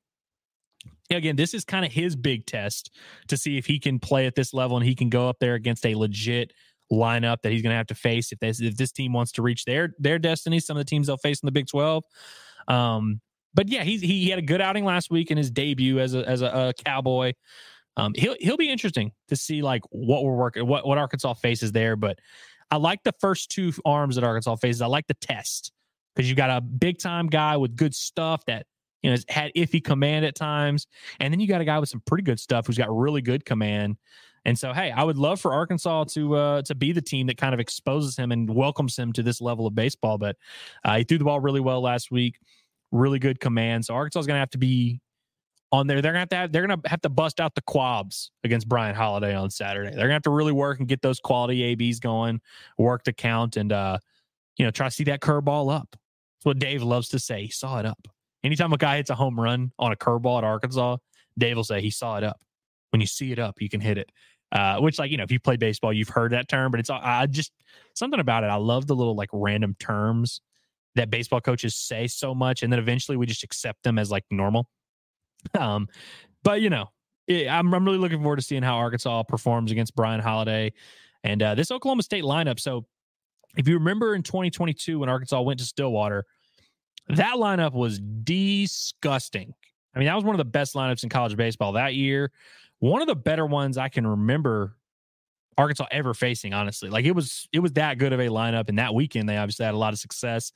[1.10, 2.91] again, this is kind of his big test
[3.28, 5.56] to see if he can play at this level and he can go up there
[5.56, 6.54] against a legit
[6.91, 9.41] lineup that he's going to have to face if this if this team wants to
[9.41, 10.60] reach their their destiny.
[10.60, 12.04] Some of the teams they'll face in the Big Twelve.
[12.67, 13.22] Um,
[13.54, 16.28] but yeah, he he had a good outing last week in his debut as a
[16.28, 17.34] as a, a Cowboy.
[17.96, 21.72] Um, he'll he'll be interesting to see like what we're working, what what Arkansas faces
[21.72, 21.96] there.
[21.96, 22.19] But
[22.72, 24.82] I like the first two arms that Arkansas faces.
[24.82, 25.72] I like the test
[26.15, 28.65] because you got a big time guy with good stuff that
[29.04, 30.88] you know had iffy command at times,
[31.20, 33.46] and then you got a guy with some pretty good stuff who's got really good
[33.46, 33.98] command.
[34.46, 37.38] And so, hey, I would love for Arkansas to uh, to be the team that
[37.38, 40.18] kind of exposes him and welcomes him to this level of baseball.
[40.18, 40.38] But
[40.84, 42.39] uh, he threw the ball really well last week,
[42.92, 43.86] really good command.
[43.86, 45.00] So Arkansas is going to have to be
[45.74, 46.02] on there.
[46.02, 49.36] They're gonna have to they're gonna have to bust out the quabs against Brian Holiday
[49.36, 49.89] on Saturday.
[49.89, 52.39] They're gonna have to really work and get those quality ABs going,
[52.78, 53.98] work the count, and uh,
[54.56, 55.89] you know, try to see that curveball up.
[55.92, 57.44] That's what Dave loves to say.
[57.44, 58.08] He saw it up.
[58.43, 60.97] Anytime a guy hits a home run on a curveball at Arkansas,
[61.38, 62.39] Dave will say he saw it up.
[62.91, 64.12] When you see it up, you can hit it.
[64.51, 66.89] Uh, which, like, you know, if you play baseball, you've heard that term, but it's
[66.89, 67.51] I just
[67.95, 68.47] something about it.
[68.47, 70.41] I love the little like random terms
[70.95, 74.25] that baseball coaches say so much, and then eventually we just accept them as like
[74.29, 74.67] normal.
[75.60, 75.88] Um,
[76.43, 76.89] but you know,
[77.27, 80.71] it, I'm I'm really looking forward to seeing how Arkansas performs against Brian Holiday
[81.23, 82.60] and uh, this Oklahoma State lineup.
[82.60, 82.86] So,
[83.58, 86.25] if you remember in 2022 when Arkansas went to Stillwater,
[87.08, 89.54] that lineup was disgusting.
[89.96, 92.32] I mean, that was one of the best lineups in college baseball that year
[92.84, 94.76] one of the better ones I can remember
[95.58, 96.89] Arkansas ever facing, honestly.
[96.89, 98.68] Like it was it was that good of a lineup.
[98.68, 100.52] And that weekend they obviously had a lot of success.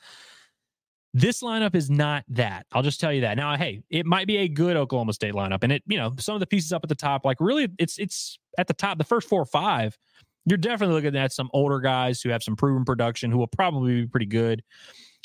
[1.14, 2.66] This lineup is not that.
[2.74, 3.38] I'll just tell you that.
[3.38, 5.60] Now, hey, it might be a good Oklahoma State lineup.
[5.64, 7.98] And it, you know, some of the pieces up at the top, like really it's
[7.98, 9.98] it's at the top, the first four or five,
[10.46, 14.02] you're definitely looking at some older guys who have some proven production who will probably
[14.02, 14.62] be pretty good.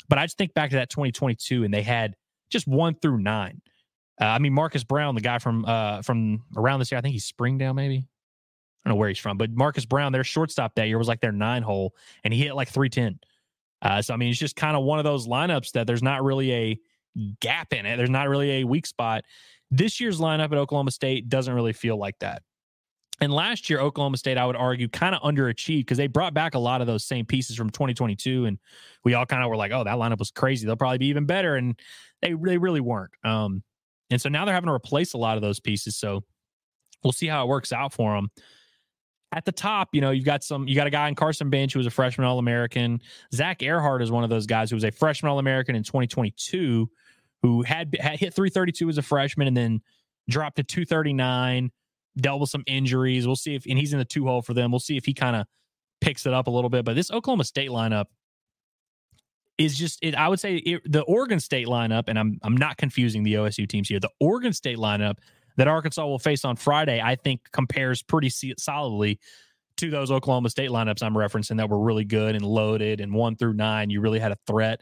[0.09, 2.15] But I just think back to that 2022 and they had
[2.49, 3.61] just one through nine.
[4.21, 7.13] Uh, I mean, Marcus Brown, the guy from uh, from around this year, I think
[7.13, 8.07] he's Springdale, maybe.
[8.85, 11.21] I don't know where he's from, but Marcus Brown, their shortstop that year was like
[11.21, 13.19] their nine hole, and he hit like 310.
[13.81, 16.23] Uh, so, I mean, it's just kind of one of those lineups that there's not
[16.23, 16.79] really a
[17.39, 17.97] gap in it.
[17.97, 19.23] There's not really a weak spot.
[19.71, 22.43] This year's lineup at Oklahoma State doesn't really feel like that.
[23.23, 26.55] And last year, Oklahoma State, I would argue, kind of underachieved because they brought back
[26.55, 28.43] a lot of those same pieces from 2022.
[28.43, 28.59] And
[29.05, 30.65] we all kind of were like, oh, that lineup was crazy.
[30.65, 31.55] They'll probably be even better.
[31.55, 31.79] And
[32.21, 33.13] they, they really weren't.
[33.23, 33.63] Um,
[34.09, 35.95] and so now they're having to replace a lot of those pieces.
[35.95, 36.25] So
[37.01, 38.29] we'll see how it works out for them.
[39.31, 41.71] At the top, you know, you've got some, you got a guy in Carson Benge
[41.71, 42.99] who was a freshman All American.
[43.33, 46.89] Zach Ehrhard is one of those guys who was a freshman All American in 2022,
[47.41, 49.81] who had, had hit 332 as a freshman and then
[50.29, 51.71] dropped to 239,
[52.17, 53.25] dealt with some injuries.
[53.25, 54.71] We'll see if, and he's in the two hole for them.
[54.71, 55.45] We'll see if he kind of
[56.01, 56.85] picks it up a little bit.
[56.85, 58.05] But this Oklahoma State lineup,
[59.57, 62.77] is just it, I would say it, the Oregon State lineup, and I'm I'm not
[62.77, 63.99] confusing the OSU teams here.
[63.99, 65.17] The Oregon State lineup
[65.57, 69.19] that Arkansas will face on Friday, I think, compares pretty solidly
[69.77, 73.35] to those Oklahoma State lineups I'm referencing that were really good and loaded and one
[73.35, 73.89] through nine.
[73.89, 74.81] You really had a threat.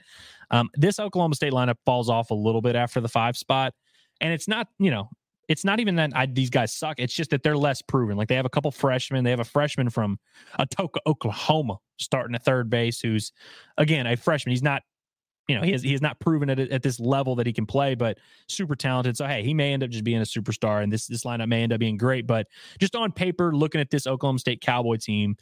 [0.50, 3.74] Um, this Oklahoma State lineup falls off a little bit after the five spot,
[4.22, 5.10] and it's not you know
[5.52, 6.98] it's not even that I, these guys suck.
[6.98, 8.16] It's just that they're less proven.
[8.16, 9.26] Like they have a couple freshmen.
[9.26, 10.18] They have a freshman from
[10.58, 13.34] Atoka, Oklahoma, starting at third base, who's
[13.78, 14.52] again a freshman.
[14.52, 14.84] He's not,
[15.50, 17.66] you know, he has he has not proven at, at this level that he can
[17.66, 19.18] play, but super talented.
[19.18, 21.64] So hey, he may end up just being a superstar, and this this lineup may
[21.64, 22.26] end up being great.
[22.26, 22.48] But
[22.80, 25.36] just on paper, looking at this Oklahoma State Cowboy team,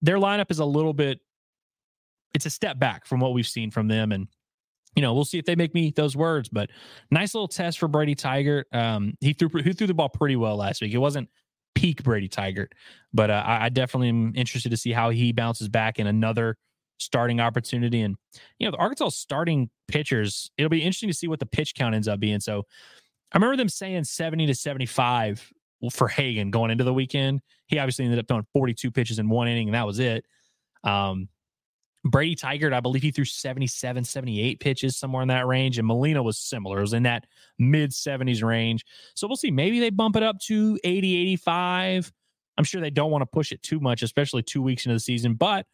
[0.00, 1.18] their lineup is a little bit.
[2.34, 4.28] It's a step back from what we've seen from them, and
[4.96, 6.48] you know, we'll see if they make me eat those words.
[6.48, 6.70] But
[7.10, 8.64] nice little test for Brady Tygart.
[8.72, 10.94] Um, he threw he threw the ball pretty well last week.
[10.94, 11.28] It wasn't
[11.74, 12.68] peak Brady Tygart,
[13.12, 16.56] but uh, I, definitely am interested to see how he bounces back in another
[16.98, 18.02] starting opportunity.
[18.02, 18.16] And
[18.58, 21.94] you know, the Arkansas starting pitchers, it'll be interesting to see what the pitch count
[21.94, 22.40] ends up being.
[22.40, 22.64] So
[23.32, 25.50] I remember them saying seventy to seventy five
[25.90, 27.40] for Hagen going into the weekend.
[27.66, 30.24] He obviously ended up throwing forty two pitches in one inning, and that was it.
[30.84, 31.28] Um,
[32.04, 35.78] Brady Tygart, I believe he threw 77, 78 pitches, somewhere in that range.
[35.78, 36.78] And Molina was similar.
[36.78, 37.26] It was in that
[37.58, 38.84] mid 70s range.
[39.14, 39.50] So we'll see.
[39.50, 42.12] Maybe they bump it up to 80, 85.
[42.56, 45.00] I'm sure they don't want to push it too much, especially two weeks into the
[45.00, 45.66] season, but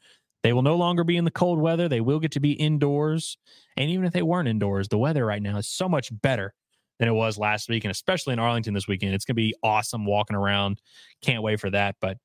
[0.42, 1.88] they will no longer be in the cold weather.
[1.88, 3.36] They will get to be indoors.
[3.76, 6.54] And even if they weren't indoors, the weather right now is so much better
[6.98, 7.84] than it was last week.
[7.84, 10.80] And especially in Arlington this weekend, it's going to be awesome walking around.
[11.22, 11.96] Can't wait for that.
[12.00, 12.16] But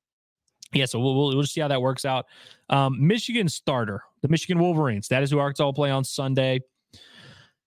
[0.72, 2.26] yeah, so we'll, we'll, we'll see how that works out.
[2.70, 5.08] Um, Michigan starter, the Michigan Wolverines.
[5.08, 6.60] That is who Arkansas will play on Sunday.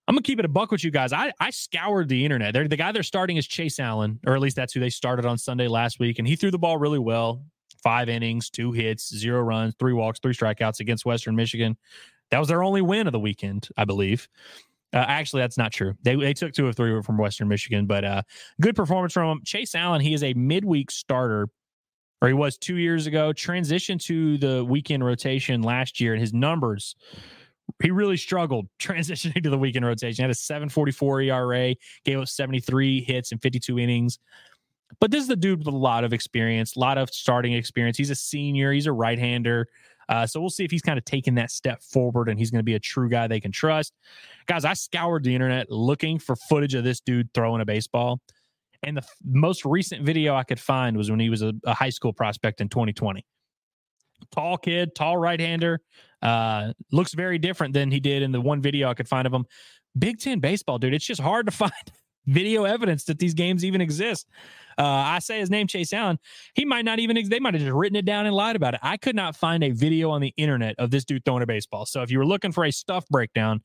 [0.07, 1.13] I'm gonna keep it a buck with you guys.
[1.13, 2.53] I, I scoured the internet.
[2.53, 5.25] They're, the guy they're starting is Chase Allen, or at least that's who they started
[5.25, 7.43] on Sunday last week, and he threw the ball really well.
[7.83, 11.77] Five innings, two hits, zero runs, three walks, three strikeouts against Western Michigan.
[12.31, 14.27] That was their only win of the weekend, I believe.
[14.91, 15.93] Uh, actually, that's not true.
[16.01, 18.23] They they took two or three from Western Michigan, but uh,
[18.59, 19.41] good performance from him.
[19.45, 21.47] Chase Allen, he is a midweek starter
[22.21, 26.33] or he was two years ago, transitioned to the weekend rotation last year, and his
[26.33, 26.95] numbers,
[27.81, 30.15] he really struggled transitioning to the weekend rotation.
[30.17, 34.19] He had a 744 ERA, gave up 73 hits in 52 innings.
[34.99, 37.97] But this is the dude with a lot of experience, a lot of starting experience.
[37.97, 39.67] He's a senior, he's a right hander.
[40.09, 42.59] Uh, so we'll see if he's kind of taking that step forward and he's going
[42.59, 43.93] to be a true guy they can trust.
[44.47, 48.19] Guys, I scoured the internet looking for footage of this dude throwing a baseball.
[48.83, 51.73] And the f- most recent video I could find was when he was a, a
[51.73, 53.25] high school prospect in 2020.
[54.31, 55.81] Tall kid, tall right hander.
[56.21, 59.33] Uh, looks very different than he did in the one video I could find of
[59.33, 59.45] him.
[59.97, 60.93] Big Ten baseball, dude.
[60.93, 61.71] It's just hard to find
[62.25, 64.27] video evidence that these games even exist.
[64.77, 66.19] Uh, I say his name, Chase Allen.
[66.53, 68.79] He might not even, they might have just written it down and lied about it.
[68.83, 71.85] I could not find a video on the internet of this dude throwing a baseball.
[71.85, 73.61] So if you were looking for a stuff breakdown,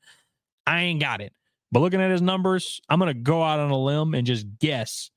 [0.65, 1.31] I ain't got it.
[1.71, 4.45] But looking at his numbers, I'm going to go out on a limb and just
[4.59, 5.11] guess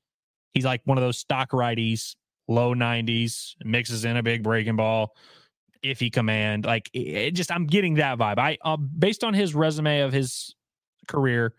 [0.53, 2.17] he's like one of those stock righties,
[2.49, 5.15] low 90s, mixes in a big breaking ball,
[5.85, 6.65] iffy command.
[6.65, 8.39] Like it just, I'm getting that vibe.
[8.39, 10.55] I, uh, based on his resume of his
[11.07, 11.55] career,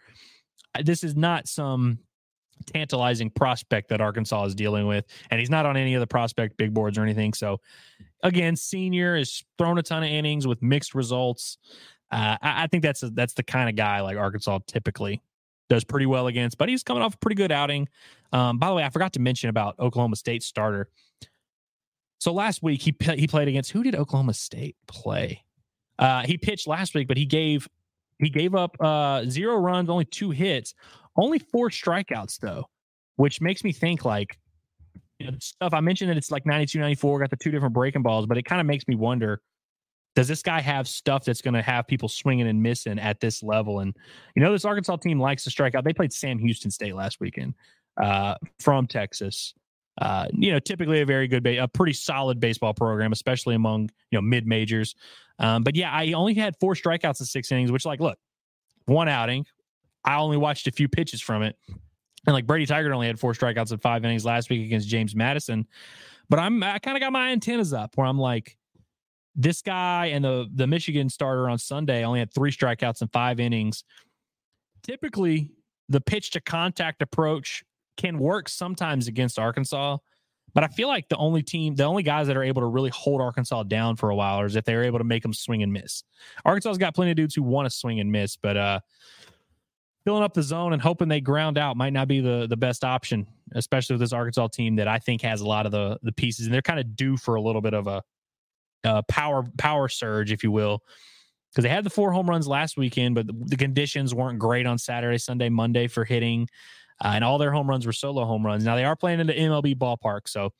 [0.83, 1.99] this is not some
[2.65, 6.57] tantalizing prospect that Arkansas is dealing with, and he's not on any of the prospect
[6.57, 7.33] big boards or anything.
[7.33, 7.59] So,
[8.23, 11.57] again, senior is thrown a ton of innings with mixed results.
[12.11, 15.21] Uh, I, I, think that's a, that's the kind of guy like Arkansas typically
[15.69, 16.57] does pretty well against.
[16.57, 17.87] But he's coming off a pretty good outing.
[18.33, 20.89] Um, by the way, I forgot to mention about Oklahoma State starter.
[22.19, 25.43] So last week he he played against who did Oklahoma State play?
[25.97, 27.67] Uh, he pitched last week, but he gave
[28.19, 30.73] he gave up uh, zero runs, only two hits,
[31.15, 32.65] only four strikeouts though,
[33.15, 34.37] which makes me think like
[35.19, 38.03] you know, stuff I mentioned that it's like 92, 94, got the two different breaking
[38.03, 39.41] balls, but it kind of makes me wonder
[40.15, 43.43] does this guy have stuff that's going to have people swinging and missing at this
[43.43, 43.79] level?
[43.79, 43.95] And
[44.35, 45.83] you know, this Arkansas team likes to strike out.
[45.83, 47.53] They played Sam Houston State last weekend
[48.01, 49.53] uh, from Texas.
[50.01, 54.17] Uh, you know, typically a very good, a pretty solid baseball program, especially among you
[54.17, 54.95] know mid majors.
[55.39, 58.17] Um, but yeah, I only had four strikeouts in six innings, which like, look,
[58.85, 59.45] one outing.
[60.05, 61.57] I only watched a few pitches from it,
[62.25, 65.15] and like Brady Tygart only had four strikeouts in five innings last week against James
[65.15, 65.67] Madison.
[66.29, 68.57] But I'm I kind of got my antennas up where I'm like,
[69.35, 73.39] this guy and the the Michigan starter on Sunday only had three strikeouts in five
[73.39, 73.83] innings.
[74.83, 75.51] Typically,
[75.87, 77.63] the pitch to contact approach
[77.97, 79.97] can work sometimes against Arkansas,
[80.53, 82.89] but I feel like the only team, the only guys that are able to really
[82.91, 85.71] hold Arkansas down for a while is if they're able to make them swing and
[85.71, 86.03] miss.
[86.45, 88.79] Arkansas's got plenty of dudes who want to swing and miss, but uh
[90.05, 92.83] filling up the zone and hoping they ground out might not be the the best
[92.83, 96.11] option, especially with this Arkansas team that I think has a lot of the the
[96.11, 98.01] pieces and they're kind of due for a little bit of a
[98.83, 100.83] uh, power power surge, if you will,
[101.51, 104.65] because they had the four home runs last weekend, but the, the, conditions weren't great
[104.65, 106.47] on Saturday, Sunday, Monday for hitting,
[107.03, 108.63] uh, and all their home runs were solo home runs.
[108.63, 110.53] Now they are playing in the MLB ballpark, so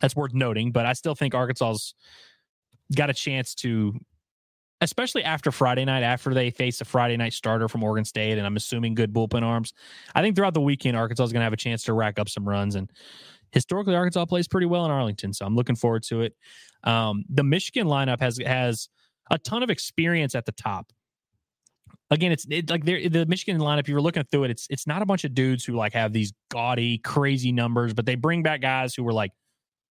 [0.00, 0.72] that's worth noting.
[0.72, 1.94] But I still think Arkansas's
[2.94, 3.94] got a chance to,
[4.80, 8.46] especially after Friday night, after they face a Friday night starter from Oregon State, and
[8.46, 9.72] I'm assuming good bullpen arms.
[10.14, 12.28] I think throughout the weekend, Arkansas is going to have a chance to rack up
[12.28, 12.90] some runs and
[13.52, 16.34] historically Arkansas plays pretty well in Arlington, so I'm looking forward to it.
[16.84, 18.88] Um, the Michigan lineup has has
[19.30, 20.92] a ton of experience at the top.
[22.10, 23.88] Again, it's it, like the Michigan lineup.
[23.88, 24.50] You were looking through it.
[24.50, 28.06] It's it's not a bunch of dudes who like have these gaudy, crazy numbers, but
[28.06, 29.32] they bring back guys who were like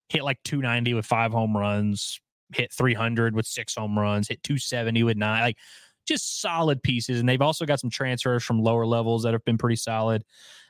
[0.09, 2.19] hit like 290 with five home runs,
[2.53, 5.41] hit 300 with six home runs, hit 270 with nine.
[5.41, 5.57] Like
[6.05, 7.19] just solid pieces.
[7.19, 10.23] And they've also got some transfers from lower levels that have been pretty solid.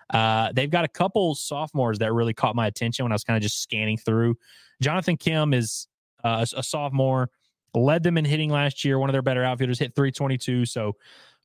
[0.09, 3.37] Uh, they've got a couple sophomores that really caught my attention when I was kind
[3.37, 4.35] of just scanning through.
[4.81, 5.87] Jonathan Kim is
[6.23, 7.29] uh, a, sophomore,
[7.73, 8.99] led them in hitting last year.
[8.99, 10.65] One of their better outfielders hit 322.
[10.65, 10.95] So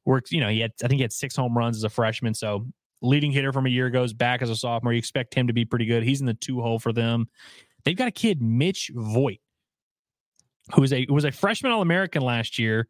[0.04, 2.34] works, you know, he had, I think he had six home runs as a freshman.
[2.34, 2.66] So
[3.02, 4.92] leading hitter from a year goes back as a sophomore.
[4.92, 6.02] You expect him to be pretty good.
[6.02, 7.28] He's in the two hole for them.
[7.84, 9.38] They've got a kid, Mitch Voit,
[10.74, 12.88] who was a who was a freshman All American last year,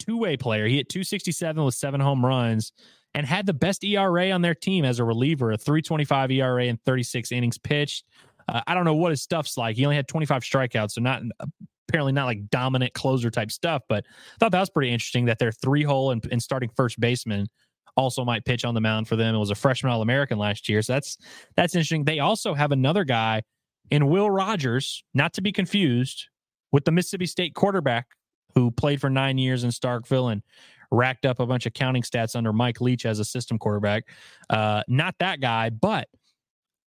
[0.00, 0.66] two way player.
[0.66, 2.72] He hit 267 with seven home runs
[3.14, 6.82] and had the best ERA on their team as a reliever, a 325 ERA and
[6.84, 8.04] 36 innings pitched.
[8.48, 9.76] Uh, I don't know what his stuff's like.
[9.76, 11.22] He only had 25 strikeouts, so not
[11.88, 13.82] apparently not like dominant closer type stuff.
[13.88, 16.98] But I thought that was pretty interesting that their three hole and, and starting first
[16.98, 17.46] baseman
[17.96, 19.34] also might pitch on the mound for them.
[19.34, 21.16] It was a freshman All American last year, so that's
[21.56, 22.04] that's interesting.
[22.04, 23.42] They also have another guy
[23.90, 26.28] in Will Rogers, not to be confused
[26.72, 28.08] with the Mississippi State quarterback
[28.54, 30.42] who played for nine years in Starkville and
[30.90, 34.04] racked up a bunch of counting stats under Mike Leach as a system quarterback.
[34.50, 36.08] Uh, not that guy, but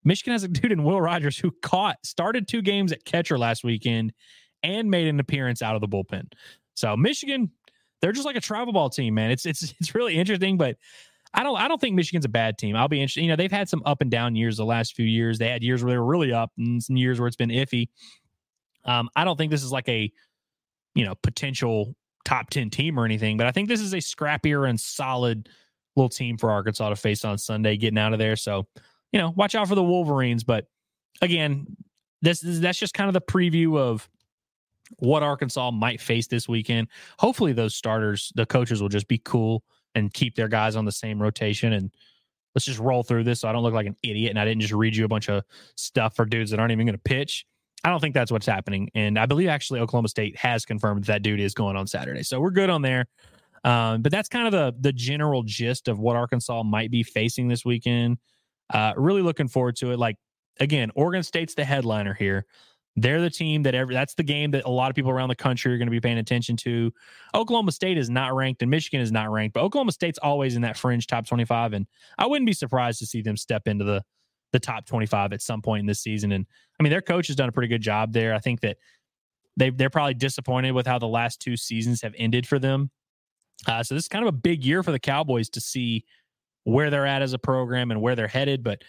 [0.04, 3.64] Michigan has a dude in Will Rogers who caught, started two games at catcher last
[3.64, 4.12] weekend
[4.62, 6.32] and made an appearance out of the bullpen.
[6.74, 7.50] So Michigan,
[8.00, 9.30] they're just like a travel ball team, man.
[9.30, 10.76] It's it's it's really interesting, but
[11.32, 12.76] I don't I don't think Michigan's a bad team.
[12.76, 13.22] I'll be interested.
[13.22, 15.38] You know, they've had some up and down years the last few years.
[15.38, 17.88] They had years where they were really up and some years where it's been iffy.
[18.84, 20.10] Um, I don't think this is like a
[20.94, 24.68] you know potential top 10 team or anything, but I think this is a scrappier
[24.68, 25.48] and solid
[25.96, 28.36] little team for Arkansas to face on Sunday, getting out of there.
[28.36, 28.66] So
[29.12, 30.44] you know, watch out for the Wolverines.
[30.44, 30.66] But
[31.20, 31.76] again,
[32.22, 34.08] this is that's just kind of the preview of
[34.98, 36.88] what Arkansas might face this weekend.
[37.18, 40.92] Hopefully, those starters, the coaches will just be cool and keep their guys on the
[40.92, 41.90] same rotation and
[42.54, 44.60] let's just roll through this so I don't look like an idiot and I didn't
[44.60, 45.42] just read you a bunch of
[45.76, 47.44] stuff for dudes that aren't even going to pitch.
[47.84, 48.90] I don't think that's what's happening.
[48.94, 52.22] And I believe actually Oklahoma State has confirmed that, dude is going on Saturday.
[52.22, 53.06] So we're good on there.
[53.64, 57.48] Um, but that's kind of the the general gist of what Arkansas might be facing
[57.48, 58.18] this weekend.
[58.72, 59.98] Uh, really looking forward to it.
[59.98, 60.16] Like
[60.58, 62.46] again, Oregon State's the headliner here.
[62.96, 65.36] They're the team that every that's the game that a lot of people around the
[65.36, 66.92] country are going to be paying attention to.
[67.34, 70.62] Oklahoma State is not ranked and Michigan is not ranked, but Oklahoma State's always in
[70.62, 71.86] that fringe top 25 and
[72.18, 74.02] I wouldn't be surprised to see them step into the
[74.52, 76.46] the top 25 at some point in this season and
[76.78, 78.34] I mean their coach has done a pretty good job there.
[78.34, 78.78] I think that
[79.56, 82.90] they they're probably disappointed with how the last two seasons have ended for them.
[83.66, 86.04] Uh, so this is kind of a big year for the Cowboys to see
[86.64, 88.82] where they're at as a program and where they're headed, but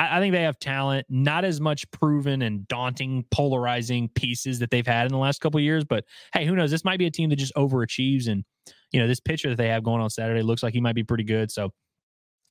[0.00, 4.70] I, I think they have talent, not as much proven and daunting, polarizing pieces that
[4.70, 5.84] they've had in the last couple years.
[5.84, 6.70] But hey, who knows?
[6.70, 8.26] This might be a team that just overachieves.
[8.26, 8.44] And,
[8.92, 11.04] you know, this pitcher that they have going on Saturday looks like he might be
[11.04, 11.50] pretty good.
[11.52, 11.70] So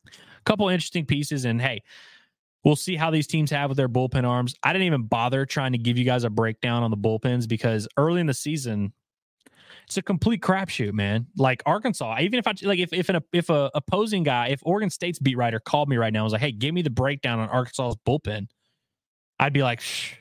[0.07, 0.11] a
[0.45, 1.45] couple interesting pieces.
[1.45, 1.81] And hey,
[2.63, 4.53] We'll see how these teams have with their bullpen arms.
[4.63, 7.87] I didn't even bother trying to give you guys a breakdown on the bullpens because
[7.95, 8.93] early in the season,
[9.87, 11.27] it's a complete crapshoot, man.
[11.37, 14.89] Like Arkansas, even if I like if if an if a opposing guy, if Oregon
[14.89, 17.39] State's beat writer called me right now and was like, "Hey, give me the breakdown
[17.39, 18.47] on Arkansas's bullpen,"
[19.39, 20.13] I'd be like, Shh.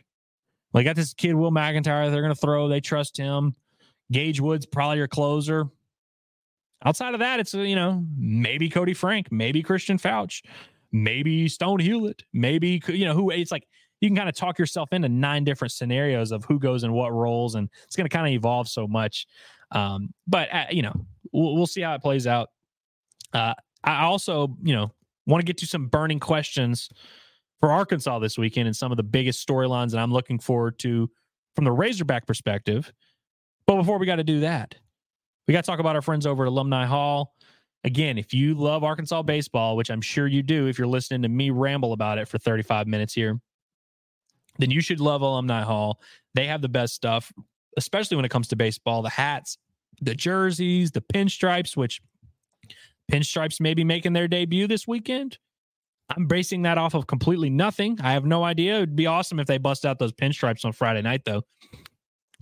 [0.72, 2.10] "Well, got this kid Will McEntire.
[2.10, 2.68] They're to throw.
[2.68, 3.56] They trust him.
[4.10, 5.66] Gage Woods probably your closer.
[6.84, 10.42] Outside of that, it's you know maybe Koty Frank, maybe Christian Foutch,
[10.92, 13.30] maybe Stone Hewlett, maybe you know who.
[13.30, 13.66] It's like
[14.00, 17.12] you can kind of talk yourself into nine different scenarios of who goes in what
[17.12, 19.26] roles, and it's going to kind of evolve so much.
[19.72, 20.94] Um, but uh, you know,
[21.32, 22.48] we'll, we'll, see how it plays out.
[23.32, 24.90] Uh, I also, you know,
[25.26, 26.88] want to get to some burning questions
[27.60, 31.10] for Arkansas this weekend and some of the biggest storylines that I'm looking forward to
[31.54, 32.92] from the Razorback perspective.
[33.66, 34.74] But before we got to do that,
[35.46, 37.34] we got to talk about our friends over at Alumni Hall.
[37.84, 41.28] Again, if you love Arkansas baseball, which I'm sure you do if you're listening to
[41.28, 43.40] me ramble about it for 35 minutes here,
[44.58, 46.00] then you should love Alumni Hall.
[46.34, 47.32] They have the best stuff
[47.78, 49.56] especially when it comes to baseball, the hats,
[50.02, 52.02] the jerseys, the pinstripes, which
[53.10, 55.38] pinstripes may be making their debut this weekend.
[56.14, 57.98] I'm basing that off of completely nothing.
[58.02, 58.76] I have no idea.
[58.76, 61.42] It would be awesome if they bust out those pinstripes on Friday night, though.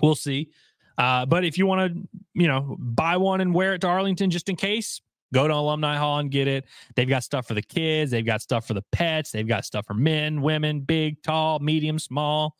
[0.00, 0.50] We'll see.
[0.96, 4.30] Uh, but if you want to, you know, buy one and wear it to Arlington
[4.30, 5.00] just in case,
[5.36, 6.64] go to Alumni Hall and get it.
[6.94, 8.10] They've got stuff for the kids.
[8.10, 9.32] They've got stuff for the pets.
[9.32, 12.56] They've got stuff for men, women, big, tall, medium, small.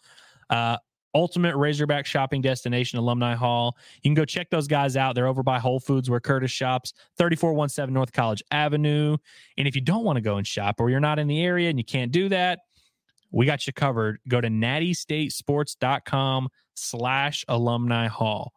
[0.51, 0.77] Uh,
[1.15, 3.79] ultimate Razorback shopping destination, Alumni Hall.
[4.03, 5.15] You can go check those guys out.
[5.15, 9.17] They're over by Whole Foods where Curtis shops, 3417 North College Avenue.
[9.57, 11.71] And if you don't want to go and shop or you're not in the area
[11.71, 12.59] and you can't do that,
[13.31, 14.19] we got you covered.
[14.29, 18.53] Go to nattystatesports.com slash alumni hall.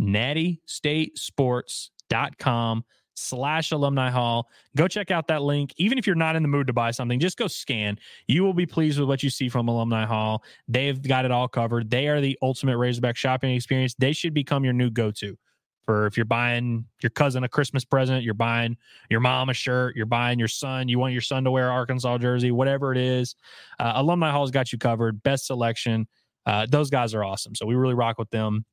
[0.00, 2.84] nattystatesports.com
[3.22, 4.48] slash alumni hall.
[4.76, 5.72] Go check out that link.
[5.76, 7.98] Even if you're not in the mood to buy something, just go scan.
[8.26, 10.42] You will be pleased with what you see from Alumni Hall.
[10.68, 11.90] They've got it all covered.
[11.90, 13.94] They are the ultimate Razorback shopping experience.
[13.98, 15.36] They should become your new go to
[15.84, 18.76] for if you're buying your cousin a Christmas present, you're buying
[19.10, 22.18] your mom a shirt, you're buying your son, you want your son to wear Arkansas
[22.18, 23.34] jersey, whatever it is.
[23.78, 25.22] Uh, Alumni Hall's got you covered.
[25.22, 26.06] Best selection.
[26.46, 27.54] Uh, those guys are awesome.
[27.54, 28.64] So we really rock with them.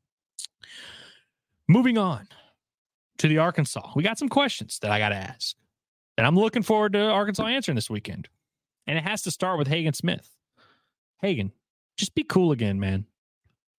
[1.68, 2.28] Moving on
[3.20, 3.92] to the Arkansas.
[3.96, 5.56] We got some questions that I got to ask.
[6.18, 8.28] And I'm looking forward to Arkansas answering this weekend.
[8.88, 10.36] And it has to start with Hagen Smith.
[11.22, 11.52] Hagen,
[11.98, 13.06] just be cool again, man.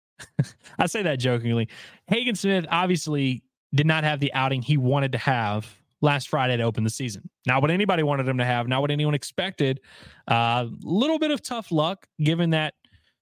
[0.78, 1.68] I say that jokingly.
[2.06, 3.42] Hagen Smith obviously
[3.74, 7.28] did not have the outing he wanted to have last Friday to open the season.
[7.46, 9.80] Not what anybody wanted him to have, not what anyone expected.
[10.28, 12.74] A uh, little bit of tough luck, given that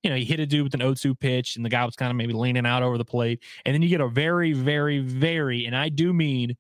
[0.03, 2.11] you know, he hit a dude with an 0-2 pitch and the guy was kind
[2.11, 3.43] of maybe leaning out over the plate.
[3.65, 6.57] And then you get a very, very, very, and I do mean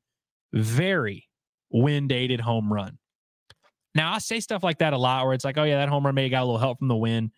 [0.52, 1.28] very
[1.70, 2.98] wind aided home run.
[3.94, 6.04] Now, I say stuff like that a lot where it's like, oh, yeah, that home
[6.04, 7.32] run may have got a little help from the wind.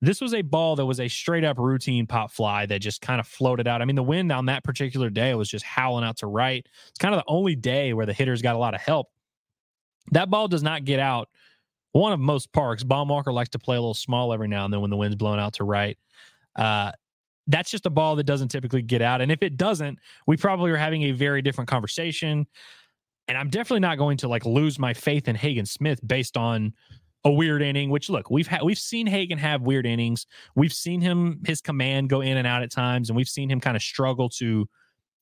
[0.00, 3.20] This was a ball that was a straight up routine pop fly that just kind
[3.20, 3.80] of floated out.
[3.80, 6.66] I mean, the wind on that particular day was just howling out to right.
[6.88, 9.08] It's kind of the only day where the hitters got a lot of help.
[10.10, 11.28] That ball does not get out
[11.92, 12.82] one of most parks.
[12.82, 15.40] Baum-Walker likes to play a little small every now and then when the wind's blowing
[15.40, 15.96] out to right.
[16.56, 16.92] Uh,
[17.46, 19.20] that's just a ball that doesn't typically get out.
[19.20, 22.46] And if it doesn't, we probably are having a very different conversation.
[23.28, 26.72] And I'm definitely not going to like lose my faith in Hagen Smith based on
[27.24, 27.90] a weird inning.
[27.90, 30.26] Which look, we've had we've seen Hagen have weird innings.
[30.54, 33.60] We've seen him his command go in and out at times, and we've seen him
[33.60, 34.68] kind of struggle to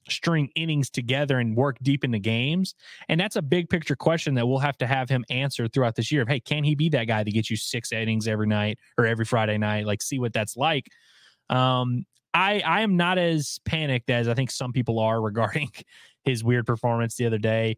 [0.08, 2.74] string innings together and work deep into games?
[3.08, 6.10] And that's a big picture question that we'll have to have him answer throughout this
[6.10, 6.22] year.
[6.22, 9.06] Of hey, can he be that guy that gets you six innings every night or
[9.06, 9.86] every Friday night?
[9.86, 10.86] Like, see what that's like.
[11.48, 15.70] Um, I I am not as panicked as I think some people are regarding
[16.24, 17.76] his weird performance the other day.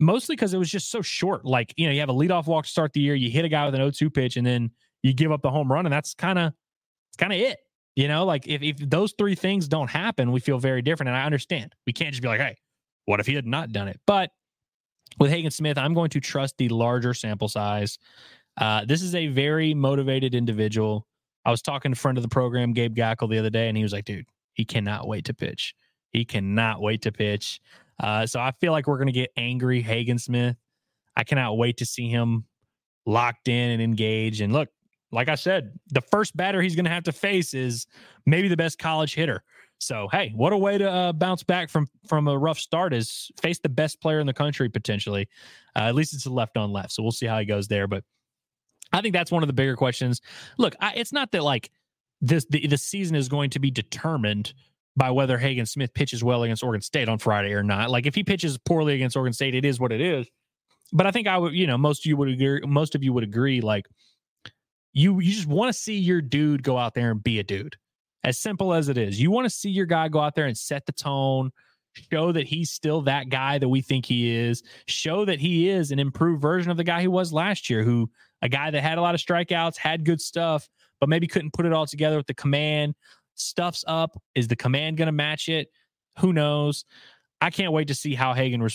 [0.00, 1.44] Mostly because it was just so short.
[1.44, 3.48] Like, you know, you have a leadoff walk to start the year, you hit a
[3.48, 4.70] guy with an 0-2 pitch, and then
[5.02, 6.52] you give up the home run, and that's kind of
[7.10, 7.58] it's kind of it.
[7.96, 11.08] You know, like if, if those three things don't happen, we feel very different.
[11.08, 11.74] And I understand.
[11.86, 12.56] We can't just be like, hey,
[13.04, 14.00] what if he had not done it?
[14.06, 14.30] But
[15.18, 17.98] with Hagen Smith, I'm going to trust the larger sample size.
[18.56, 21.06] Uh, this is a very motivated individual.
[21.44, 23.76] I was talking to a friend of the program, Gabe Gaeckle, the other day, and
[23.76, 25.74] he was like, dude, he cannot wait to pitch.
[26.10, 27.60] He cannot wait to pitch.
[28.00, 30.56] Uh, so I feel like we're going to get angry Hagen Smith.
[31.16, 32.44] I cannot wait to see him
[33.06, 34.40] locked in and engaged.
[34.40, 34.68] And look,
[35.14, 37.86] like I said, the first batter he's going to have to face is
[38.26, 39.42] maybe the best college hitter.
[39.78, 43.30] So hey, what a way to uh, bounce back from from a rough start is
[43.40, 45.28] face the best player in the country potentially.
[45.76, 47.86] Uh, at least it's a left on left, so we'll see how he goes there.
[47.86, 48.04] But
[48.92, 50.20] I think that's one of the bigger questions.
[50.58, 51.70] Look, I, it's not that like
[52.20, 54.54] this the, the season is going to be determined
[54.96, 57.90] by whether Hagen Smith pitches well against Oregon State on Friday or not.
[57.90, 60.26] Like if he pitches poorly against Oregon State, it is what it is.
[60.92, 62.60] But I think I would, you know, most of you would agree.
[62.64, 63.86] Most of you would agree, like
[64.94, 67.76] you you just want to see your dude go out there and be a dude.
[68.22, 69.20] As simple as it is.
[69.20, 71.50] You want to see your guy go out there and set the tone,
[72.10, 75.90] show that he's still that guy that we think he is, show that he is
[75.90, 78.08] an improved version of the guy he was last year, who
[78.40, 80.68] a guy that had a lot of strikeouts, had good stuff,
[81.00, 82.94] but maybe couldn't put it all together with the command.
[83.34, 84.18] Stuff's up.
[84.34, 85.68] Is the command going to match it?
[86.20, 86.86] Who knows?
[87.42, 88.66] I can't wait to see how Hagen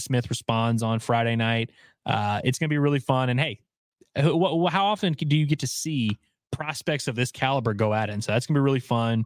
[0.00, 1.70] Smith responds on Friday night.
[2.04, 3.28] Uh, it's going to be really fun.
[3.28, 3.60] And hey,
[4.18, 6.18] how often do you get to see
[6.50, 8.12] prospects of this caliber go at it?
[8.12, 9.24] And so that's gonna be really fun.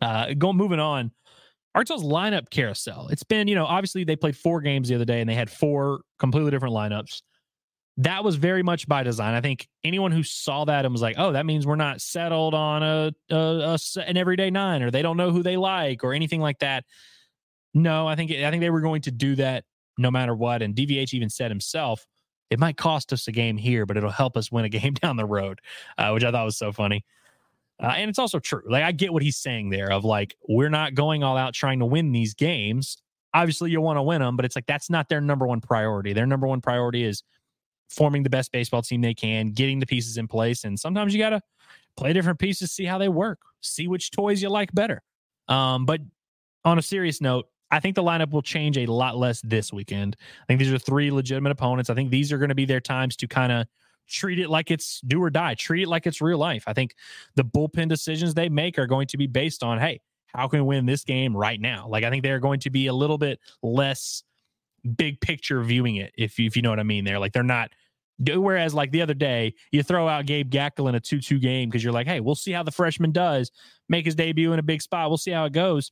[0.00, 1.10] Uh, going moving on.
[1.74, 3.08] Arkansas's lineup carousel.
[3.08, 5.50] It's been, you know, obviously they played four games the other day and they had
[5.50, 7.22] four completely different lineups.
[7.98, 9.34] That was very much by design.
[9.34, 12.54] I think anyone who saw that and was like, "Oh, that means we're not settled
[12.54, 16.14] on a, a, a an everyday nine, or they don't know who they like, or
[16.14, 16.84] anything like that."
[17.74, 19.64] No, I think I think they were going to do that
[19.98, 20.62] no matter what.
[20.62, 22.06] And DVH even said himself,
[22.50, 25.16] it might cost us a game here, but it'll help us win a game down
[25.16, 25.60] the road,
[25.96, 27.04] uh, which I thought was so funny.
[27.82, 28.62] Uh, and it's also true.
[28.68, 31.78] Like I get what he's saying there of like we're not going all out trying
[31.78, 32.98] to win these games.
[33.32, 36.12] Obviously, you want to win them, but it's like that's not their number one priority.
[36.12, 37.22] Their number one priority is
[37.88, 41.20] forming the best baseball team they can, getting the pieces in place, and sometimes you
[41.20, 41.40] got to
[41.96, 45.02] play different pieces, see how they work, see which toys you like better.
[45.48, 46.00] Um, but
[46.64, 50.16] on a serious note, I think the lineup will change a lot less this weekend.
[50.42, 51.90] I think these are three legitimate opponents.
[51.90, 53.66] I think these are going to be their times to kind of
[54.08, 56.64] treat it like it's do or die, treat it like it's real life.
[56.66, 56.94] I think
[57.36, 60.76] the bullpen decisions they make are going to be based on, hey, how can we
[60.76, 61.86] win this game right now?
[61.88, 64.24] Like I think they're going to be a little bit less
[64.96, 67.04] big picture viewing it, if you, if you know what I mean.
[67.04, 67.70] There, like they're not.
[68.22, 71.82] Whereas, like the other day, you throw out Gabe Gaeckle in a two-two game because
[71.82, 73.50] you're like, hey, we'll see how the freshman does,
[73.88, 75.08] make his debut in a big spot.
[75.08, 75.90] We'll see how it goes.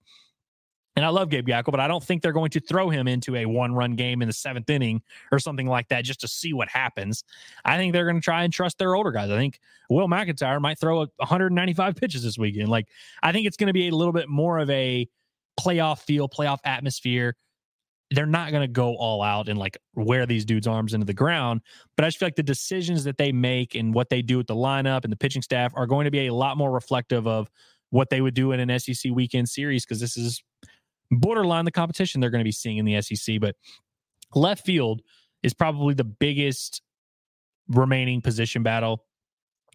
[0.98, 3.36] And I love Gabe Gaeckle, but I don't think they're going to throw him into
[3.36, 6.52] a one run game in the seventh inning or something like that just to see
[6.52, 7.22] what happens.
[7.64, 9.30] I think they're going to try and trust their older guys.
[9.30, 12.68] I think Will McEntire might throw 195 pitches this weekend.
[12.68, 12.88] Like,
[13.22, 15.06] I think it's going to be a little bit more of a
[15.60, 17.36] playoff feel, playoff atmosphere.
[18.10, 21.14] They're not going to go all out and like wear these dudes' arms into the
[21.14, 21.60] ground.
[21.96, 24.48] But I just feel like the decisions that they make and what they do with
[24.48, 27.48] the lineup and the pitching staff are going to be a lot more reflective of
[27.90, 30.42] what they would do in an SEC weekend series because this is
[31.10, 33.40] borderline the competition they're going to be seeing in the SEC.
[33.40, 33.56] But
[34.34, 35.02] left field
[35.42, 36.82] is probably the biggest
[37.68, 39.04] remaining position battle.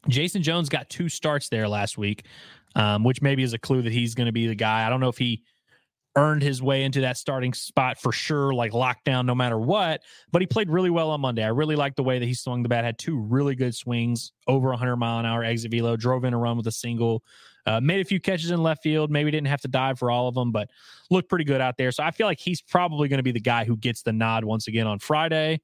[0.10, 2.26] Jayson Jones got two starts there last week,
[2.76, 4.86] um, which maybe is a clue that he's going to be the guy.
[4.86, 5.44] I don't know if he
[6.16, 10.02] earned his way into that starting spot for sure, like lockdown no matter what.
[10.32, 11.44] But he played really well on Monday.
[11.44, 14.32] I really liked the way that he swung the bat, had two really good swings,
[14.48, 17.24] over 100 mile an hour exit velo, drove in a run with a single,
[17.66, 19.10] uh, made a few catches in left field.
[19.10, 20.70] Maybe didn't have to dive for all of them, but
[21.10, 21.92] looked pretty good out there.
[21.92, 24.44] So I feel like he's probably going to be the guy who gets the nod
[24.44, 25.62] once again on Friday.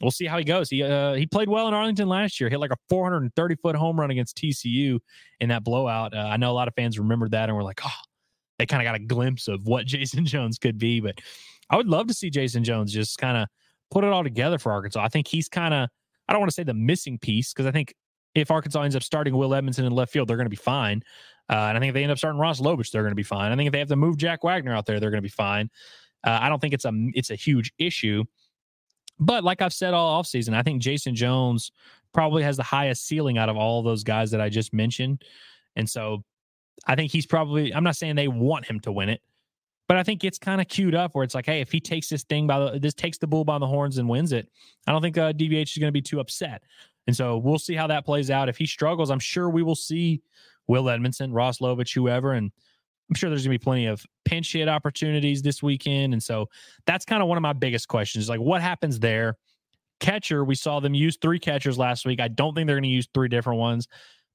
[0.00, 0.68] We'll see how he goes.
[0.68, 2.50] He uh, he played well in Arlington last year.
[2.50, 4.98] Hit like a 430 foot home run against TCU
[5.40, 6.14] in that blowout.
[6.14, 7.90] Uh, I know a lot of fans remembered that and were like, oh,
[8.58, 11.00] they kind of got a glimpse of what Jayson Jones could be.
[11.00, 11.20] But
[11.70, 13.48] I would love to see Jayson Jones just kind of
[13.90, 15.02] put it all together for Arkansas.
[15.02, 15.88] I think he's kind of,
[16.28, 17.94] I don't want to say the missing piece because I think
[18.34, 21.02] if Arkansas ends up starting Will Edmondson in left field, they're going to be fine.
[21.48, 23.22] Uh, and I think if they end up starting Ross Lovich, they're going to be
[23.22, 23.52] fine.
[23.52, 25.28] I think if they have to move Jack Wagner out there, they're going to be
[25.28, 25.70] fine.
[26.24, 28.24] Uh, I don't think it's a it's a huge issue.
[29.18, 31.70] But like I've said all offseason, I think Jason Jones
[32.12, 35.22] probably has the highest ceiling out of all those guys that I just mentioned.
[35.76, 36.24] And so
[36.84, 39.22] I think he's probably, I'm not saying they want him to win it,
[39.88, 42.08] But I think it's kind of queued up where it's like, hey, if he takes
[42.08, 44.48] this thing by the this takes the bull by the horns and wins it,
[44.86, 46.62] I don't think uh, DVH is going to be too upset.
[47.06, 48.48] And so we'll see how that plays out.
[48.48, 50.22] If he struggles, I'm sure we will see
[50.66, 52.50] Will Edmondson, Ross Lovich, whoever, and
[53.08, 56.12] I'm sure there's going to be plenty of pinch hit opportunities this weekend.
[56.12, 56.48] And so
[56.86, 59.36] that's kind of one of my biggest questions like, what happens there?
[60.00, 62.20] Catcher, we saw them use three catchers last week.
[62.20, 63.86] I don't think they're going to use three different ones,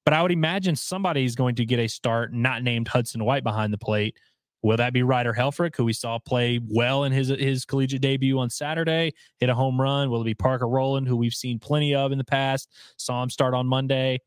[0.06, 3.72] but I would imagine somebody's going to get a start not named Hudson White behind
[3.72, 4.16] the plate.
[4.64, 8.38] Will that be Ryder Helfrich, who we saw play well in his his collegiate debut
[8.38, 10.10] on Saturday, hit a home run?
[10.10, 12.70] Will it be Parker Rowland, who we've seen plenty of in the past?
[12.98, 14.20] Saw him start on Monday.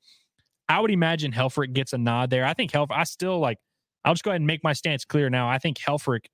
[0.68, 2.44] I would imagine Helfrich gets a nod there.
[2.44, 3.58] I think Helfrich, I still like
[4.04, 5.48] I'll just go ahead and make my stance clear now.
[5.48, 6.26] I think Helfrich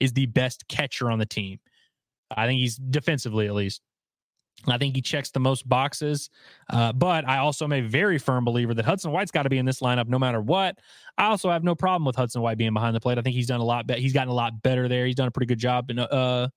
[0.00, 1.58] is the best catcher on the team.
[2.30, 3.80] I think he's defensively at least.
[4.66, 6.30] I think he checks the most boxes.
[6.68, 9.58] Uh, but I also am a very firm believer that Hudson White's got to be
[9.58, 10.78] in this lineup no matter what.
[11.16, 13.18] I also have no problem with Hudson White being behind the plate.
[13.18, 14.00] I think he's done a lot better.
[14.00, 15.06] He's gotten a lot better there.
[15.06, 16.48] He's done a pretty good job in, uh,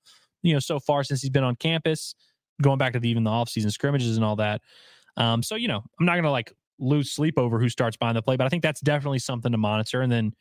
[0.42, 2.16] you know, so far since he's been on campus,
[2.62, 4.62] going back to the, even the offseason scrimmages and all that.
[5.18, 8.22] Um, so, you know, I'm not to like lose sleep over who starts behind the
[8.22, 10.02] plate, but I think that's definitely something to monitor.
[10.02, 10.34] And then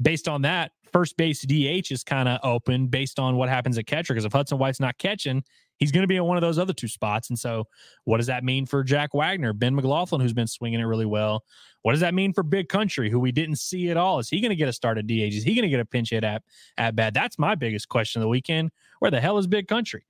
[0.00, 3.86] based on that, first base DH is kind of open based on what happens at
[3.86, 4.14] catcher.
[4.14, 5.42] Because if Hudson White's not catching,
[5.78, 7.28] he's going to be in one of those other two spots.
[7.30, 7.66] And so,
[8.04, 11.44] what does that mean for Jack Wagner, Ben McLaughlin, who's been swinging it really well?
[11.82, 14.18] What does that mean for Big Country, who we didn't see at all?
[14.18, 15.34] Is he going to get a start at DH?
[15.34, 16.42] Is he going to get a pinch hit at
[16.78, 17.14] at bat?
[17.14, 18.70] That's my biggest question of the weekend.
[19.00, 20.06] Where the hell is Big Country?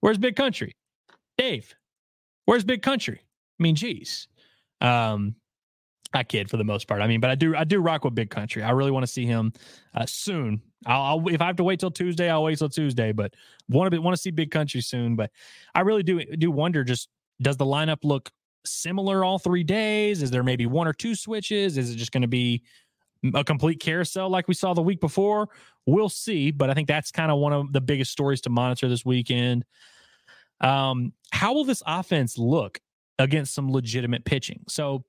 [0.00, 0.76] Where's Big Country?
[1.38, 1.74] Dave,
[2.44, 3.20] where's Big Country?
[3.58, 4.28] I mean, geez.
[4.80, 5.36] Um,
[6.16, 7.02] I kid for the most part.
[7.02, 8.62] I mean, but I do I do rock with Big Country.
[8.62, 9.52] I really want to see him
[9.94, 10.62] uh, soon.
[10.86, 13.12] I'll, I'll, if I have to wait till Tuesday, I'll wait till Tuesday.
[13.12, 13.34] But
[13.68, 15.14] want to want to see Big Country soon.
[15.14, 15.30] But
[15.74, 17.08] I really do do wonder just
[17.42, 18.30] does the lineup look
[18.64, 20.22] similar all three days?
[20.22, 21.76] Is there maybe one or two switches?
[21.76, 22.62] Is it just going to be
[23.34, 25.48] a complete carousel like we saw the week before?
[25.84, 26.50] We'll see.
[26.50, 29.64] But I think that's kind of one of the biggest stories to monitor this weekend.
[30.62, 32.80] Um, how will this offense look
[33.18, 34.64] against some legitimate pitching?
[34.68, 35.04] So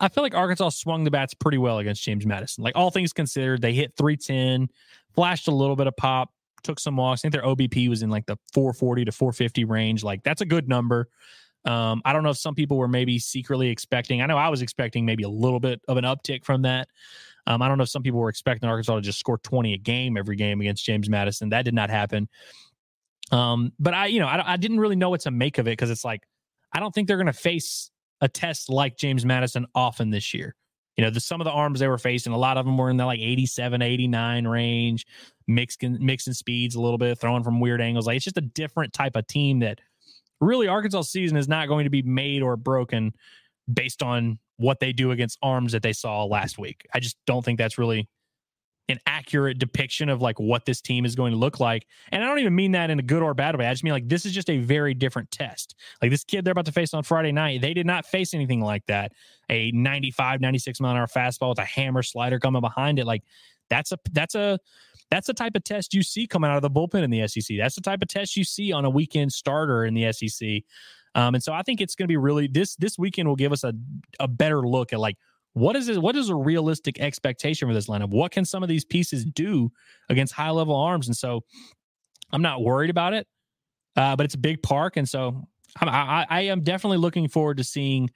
[0.00, 2.62] I feel like Arkansas swung the bats pretty well against James Madison.
[2.62, 4.68] Like all things considered, they hit 310,
[5.14, 6.30] flashed a little bit of pop,
[6.62, 7.20] took some walks.
[7.20, 10.04] I think their OBP was in like the 440 to 450 range.
[10.04, 11.08] Like that's a good number.
[11.64, 14.22] Um, I don't know if some people were maybe secretly expecting.
[14.22, 16.88] I know I was expecting maybe a little bit of an uptick from that.
[17.46, 19.78] Um, I don't know if some people were expecting Arkansas to just score 20 a
[19.78, 21.48] game every game against James Madison.
[21.50, 22.28] That did not happen.
[23.32, 25.72] Um, but I, you know, I, I didn't really know what to make of it
[25.72, 26.22] because it's like
[26.72, 30.54] I don't think they're going to face a test like James Madison often this year.
[30.96, 32.88] You know, the, some of the arms they were facing, a lot of them were
[32.88, 35.06] in the like 87, 89 range,
[35.46, 38.06] mixing mixing speeds a little bit, throwing from weird angles.
[38.06, 39.80] Like it's just a different type of team that
[40.40, 43.12] really Arkansas season is not going to be made or broken
[43.72, 46.86] based on what they do against arms that they saw last week.
[46.94, 48.08] I just don't think that's really
[48.88, 51.86] an accurate depiction of like what this team is going to look like.
[52.12, 53.66] And I don't even mean that in a good or bad way.
[53.66, 55.74] I just mean like this is just a very different test.
[56.00, 58.60] Like this kid they're about to face on Friday night, they did not face anything
[58.60, 59.12] like that.
[59.50, 63.06] A 95, 96 mile an hour fastball with a hammer slider coming behind it.
[63.06, 63.24] Like
[63.68, 64.58] that's a that's a
[65.10, 67.56] that's the type of test you see coming out of the bullpen in the SEC.
[67.58, 70.62] That's the type of test you see on a weekend starter in the SEC.
[71.14, 73.52] Um, and so I think it's going to be really this this weekend will give
[73.52, 73.72] us a
[74.20, 75.16] a better look at like
[75.56, 75.96] what is it?
[76.02, 78.10] What is a realistic expectation for this lineup?
[78.10, 79.72] What can some of these pieces do
[80.10, 81.06] against high level arms?
[81.06, 81.44] And so
[82.30, 83.26] I'm not worried about it,
[83.96, 85.48] uh, but it's a big park, and so
[85.80, 88.10] I'm, I, I am definitely looking forward to seeing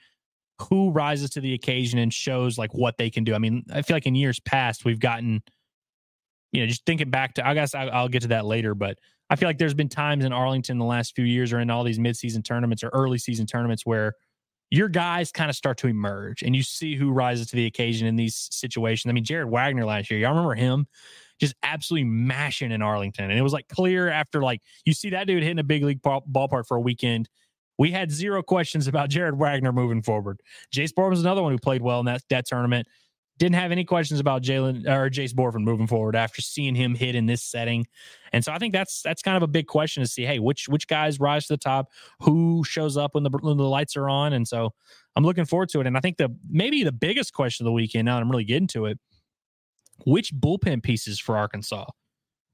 [0.68, 3.34] who rises to the occasion and shows like what they can do.
[3.34, 5.42] I mean, I feel like in years past we've gotten,
[6.52, 7.48] you know, just thinking back to.
[7.48, 8.98] I guess I, I'll get to that later, but
[9.30, 11.84] I feel like there's been times in Arlington the last few years or in all
[11.84, 14.12] these midseason tournaments or early season tournaments where
[14.70, 18.06] your guys kind of start to emerge and you see who rises to the occasion
[18.06, 19.10] in these situations.
[19.10, 20.86] I mean, Jared Wegner last year, y'all remember him
[21.40, 23.30] just absolutely mashing in Arlington.
[23.30, 26.02] And it was like clear after like you see that dude hitting a big league
[26.02, 27.28] ball, ballpark for a weekend.
[27.78, 30.40] We had zero questions about Jared Wegner moving forward.
[30.72, 32.86] Jace Bohr was another one who played well in that, that tournament.
[33.40, 37.14] Didn't have any questions about Jalen or Jace Bohrofen moving forward after seeing him hit
[37.14, 37.86] in this setting.
[38.34, 40.26] And so I think that's that's kind of a big question to see.
[40.26, 41.88] Hey, which which guys rise to the top?
[42.20, 44.34] Who shows up when the when the lights are on?
[44.34, 44.74] And so
[45.16, 45.86] I'm looking forward to it.
[45.86, 48.04] And I think the maybe the biggest question of the weekend.
[48.04, 48.98] Now that I'm really getting to it.
[50.04, 51.86] Which bullpen pieces for Arkansas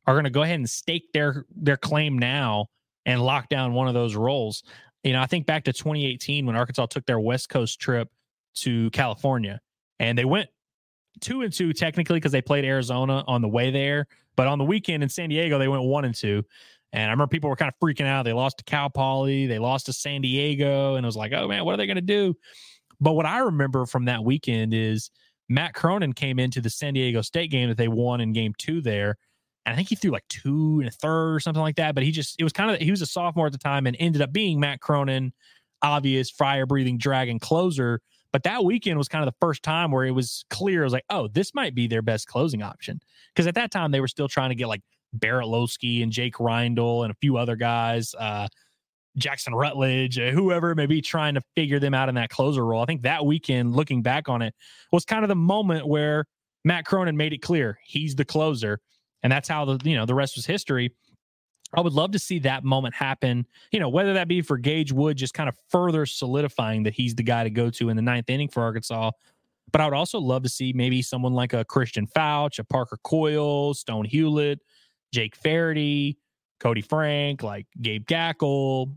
[0.07, 2.66] are going to go ahead and stake their their claim now
[3.05, 4.62] and lock down one of those roles?
[5.03, 8.09] You know, I think back to 2018 when Arkansas took their West Coast trip
[8.59, 9.61] to California,
[9.99, 10.49] and they went
[11.21, 14.07] two and two technically because they played Arizona on the way there,
[14.37, 16.43] but on the weekend in San Diego they went one and two.
[16.93, 18.25] And I remember people were kind of freaking out.
[18.25, 21.49] They lost to Cal Poly, they lost to San Diego, and it was like, oh
[21.49, 22.35] man, what are they going to do?
[23.01, 25.11] But what I remember from that weekend is
[25.49, 28.81] Matt Cronin came into the San Diego State game that they won in game two
[28.81, 29.17] there
[29.67, 31.95] And I think he threw like two and a third or something like that.
[31.95, 33.97] But he just, it was kind of, he was a sophomore at the time and
[33.99, 35.33] ended up being Matt Cronin,
[35.83, 38.01] obvious fire breathing dragon closer.
[38.37, 40.82] But that weekend was kind of the first time where it was clear.
[40.82, 43.01] It was like, oh, this might be their best closing option.
[43.34, 44.82] Because at that time, they were still trying to get like
[45.14, 48.47] Barrett Loseke and Jake Reindl and a few other guys, uh,
[49.16, 52.82] Jackson Rutledge, uh, whoever may be trying to figure them out in that closer role.
[52.82, 54.55] I think that weekend, looking back on it,
[54.93, 56.26] was kind of the moment where
[56.62, 58.80] Matt Cronin made it clear he's the closer.
[59.22, 60.93] And that's how the, you know, the rest was history.
[61.75, 64.93] I would love to see that moment happen, you know, whether that be for Gage
[64.93, 68.03] Wood, just kind of further solidifying that he's the guy to go to in the
[68.03, 69.11] ninth inning for Arkansas.
[69.73, 72.99] But I would also love to see maybe someone like a Christian Foutch, a Parker
[73.03, 74.61] Coyle, Stone Hewlett,
[75.12, 76.19] Jake Faherty,
[76.61, 78.95] Koty Frank, like Gabe Gaeckle,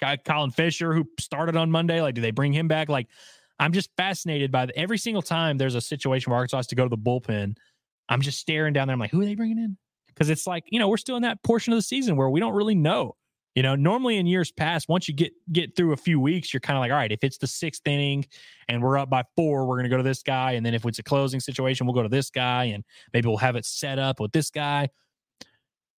[0.00, 2.00] guy Colin Fisher, who started on Monday.
[2.00, 2.88] Like, do they bring him back?
[2.88, 3.08] Like,
[3.58, 6.74] I'm just fascinated by the, every single time there's a situation where Arkansas has to
[6.74, 7.56] go to the bullpen.
[8.08, 8.94] I'm just staring down there.
[8.94, 9.76] I'm like, who are they bringing in?
[10.14, 12.40] Because it's like, you know, we're still in that portion of the season where we
[12.40, 13.16] don't really know.
[13.56, 16.60] You know, normally in years past, once you get get through a few weeks, you're
[16.60, 18.24] kind of like, all right, if it's the sixth inning
[18.68, 20.84] and we're up by four, we're going to go to this guy, and then if
[20.84, 23.98] it's a closing situation, we'll go to this guy, and maybe we'll have it set
[23.98, 24.88] up with this guy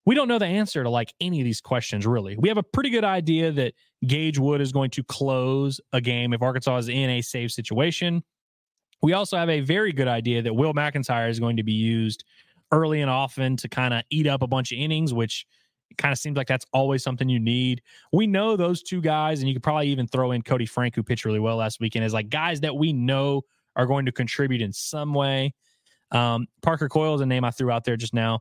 [0.04, 2.36] we don't know the answer to like any of these questions really.
[2.36, 3.74] We have a pretty good idea that
[4.06, 8.22] Gage Wood is going to close a game if Arkansas is in a safe situation.
[9.02, 12.24] We also have a very good idea that Will McEntire is going to be used
[12.72, 15.46] early and often to kind of eat up a bunch of innings, which
[15.98, 17.82] kind of seems like that's always something you need.
[18.12, 21.02] We know those two guys, and you could probably even throw in Koty Frank, who
[21.02, 23.42] pitched really well last weekend, as like guys that we know
[23.76, 25.54] are going to contribute in some way.
[26.10, 28.40] Um, Parker Coyle is a name I threw out there just now.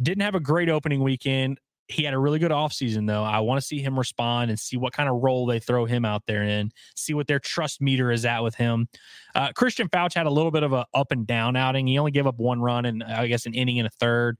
[0.00, 1.58] Didn't have a great opening weekend.
[1.88, 3.24] He had a really good offseason, though.
[3.24, 6.04] I want to see him respond and see what kind of role they throw him
[6.04, 8.88] out there in, see what their trust meter is at with him.
[9.34, 11.86] Uh, Christian Foutch had a little bit of a up and down outing.
[11.86, 14.36] He only gave up one run and I guess an inning and a third.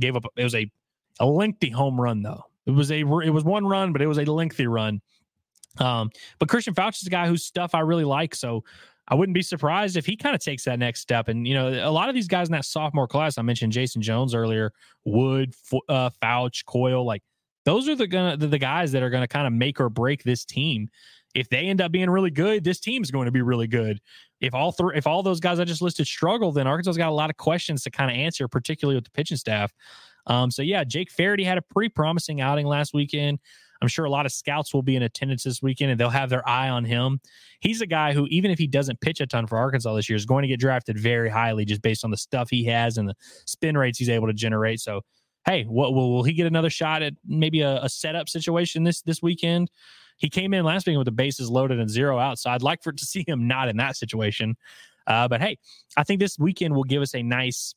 [0.00, 0.70] Gave up it was a
[1.20, 2.44] a lengthy home run though.
[2.66, 5.02] It was a it was one run, but it was a lengthy run.
[5.78, 8.34] Um, but Christian Foutch is a guy whose stuff I really like.
[8.34, 8.64] So
[9.08, 11.28] I wouldn't be surprised if he kind of takes that next step.
[11.28, 14.02] And, you know, a lot of these guys in that sophomore class, I mentioned Jayson
[14.02, 14.72] Jones earlier,
[15.04, 15.54] Wood,
[15.88, 17.22] uh, Foutch, Coyle, like
[17.64, 19.88] those are the, gonna, the, the guys that are going to kind of make or
[19.88, 20.88] break this team.
[21.34, 24.00] If they end up being really good, this team's going to be really good.
[24.40, 27.14] If all three, if all those guys I just listed struggle, then Arkansas's got a
[27.14, 29.72] lot of questions to kind of answer, particularly with the pitching staff.
[30.26, 33.38] Um, so yeah, Jake Faherty had a pretty promising outing last weekend.
[33.80, 36.30] I'm sure a lot of scouts will be in attendance this weekend and they'll have
[36.30, 37.20] their eye on him.
[37.60, 40.16] He's a guy who, even if he doesn't pitch a ton for Arkansas this year,
[40.16, 43.08] is going to get drafted very highly just based on the stuff he has and
[43.08, 43.14] the
[43.46, 44.80] spin rates he's able to generate.
[44.80, 45.02] So,
[45.46, 49.02] hey, what will, will he get another shot at maybe a, a setup situation this
[49.02, 49.70] this weekend?
[50.16, 52.40] He came in last week with the bases loaded and zero out.
[52.40, 54.56] So I'd like for to see him not in that situation.
[55.06, 55.58] Uh, but hey,
[55.96, 57.74] I think this weekend will give us a nice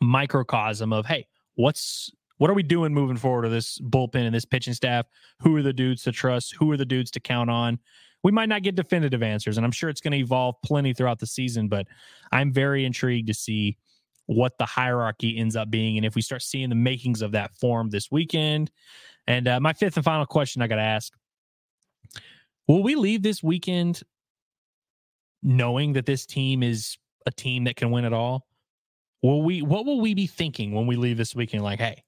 [0.00, 4.44] microcosm of hey, what's what are we doing moving forward to this bullpen and this
[4.44, 5.06] pitching staff?
[5.40, 6.54] Who are the dudes to trust?
[6.58, 7.78] Who are the dudes to count on?
[8.22, 11.20] We might not get definitive answers, and I'm sure it's going to evolve plenty throughout
[11.20, 11.86] the season, but
[12.32, 13.76] I'm very intrigued to see
[14.26, 17.54] what the hierarchy ends up being and if we start seeing the makings of that
[17.56, 18.70] form this weekend.
[19.26, 21.12] And uh, my fifth and final question I got to ask
[22.66, 24.02] Will we leave this weekend
[25.42, 28.46] knowing that this team is a team that can win it all?
[29.22, 31.64] Will we, what will we be thinking when we leave this weekend?
[31.64, 32.02] Like, hey,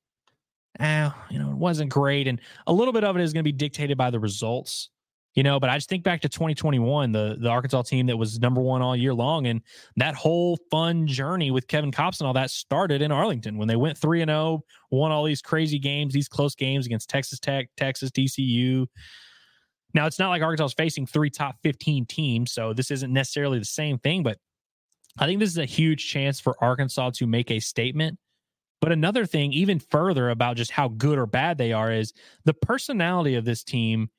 [0.80, 2.26] eh, you know, it wasn't great.
[2.26, 4.90] And a little bit of it is going to be dictated by the results,
[5.34, 8.40] you know, but I just think back to 2021, the, the Arkansas team that was
[8.40, 9.46] number one all year long.
[9.46, 9.60] And
[9.96, 13.76] that whole fun journey with Kevin Kopps and all that started in Arlington when they
[13.76, 17.68] went 3 and 0, won all these crazy games, these close games against Texas Tech,
[17.76, 18.86] Texas, TCU.
[19.92, 23.58] Now, it's not like Arkansas is facing three top 15 teams, so this isn't necessarily
[23.58, 24.38] the same thing, but
[25.18, 28.16] I think this is a huge chance for Arkansas to make a statement
[28.80, 32.12] but another thing, even further about just how good or bad they are, is
[32.44, 34.10] the personality of this team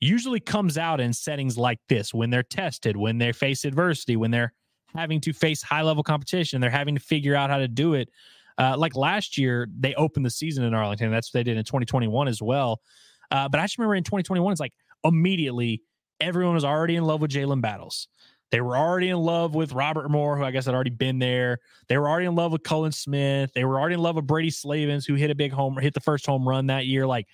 [0.00, 4.30] usually comes out in settings like this when they're tested, when they face adversity, when
[4.30, 4.52] they're
[4.94, 8.10] having to face high level competition, they're having to figure out how to do it.
[8.58, 11.10] Uh, like last year, they opened the season in Arlington.
[11.10, 12.80] That's what they did in 2021 as well.
[13.30, 15.82] Uh, but I just remember in 2021, it's like immediately
[16.20, 18.08] everyone was already in love with Jalen Battles.
[18.52, 21.58] They were already in love with Robert Moore, who I guess had already been there.
[21.88, 23.50] They were already in love with Cullen Smith.
[23.54, 26.00] They were already in love with Brady Slavens, who hit a big home, hit the
[26.00, 27.06] first home run that year.
[27.06, 27.26] Like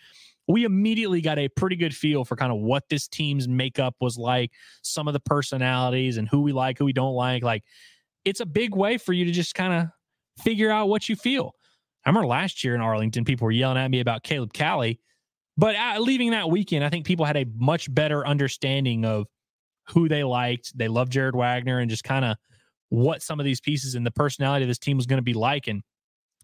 [0.47, 4.17] we immediately got a pretty good feel for kind of what this team's makeup was
[4.17, 4.53] like,
[4.83, 7.43] some of the personalities and who we like, who we don't like.
[7.43, 7.65] Like
[8.25, 9.89] it's a big way for you to just kind of
[10.45, 11.53] figure out what you feel.
[12.07, 15.01] I remember last year in Arlington, people were yelling at me about Caleb Cali,
[15.57, 19.27] but uh, leaving that weekend, I think people had a much better understanding of
[19.91, 20.77] who they liked.
[20.77, 22.37] They loved Jared Wegner and just kind of
[22.91, 25.35] what some of these pieces and the personality of this team was going to be
[25.35, 25.69] like.
[25.69, 25.83] And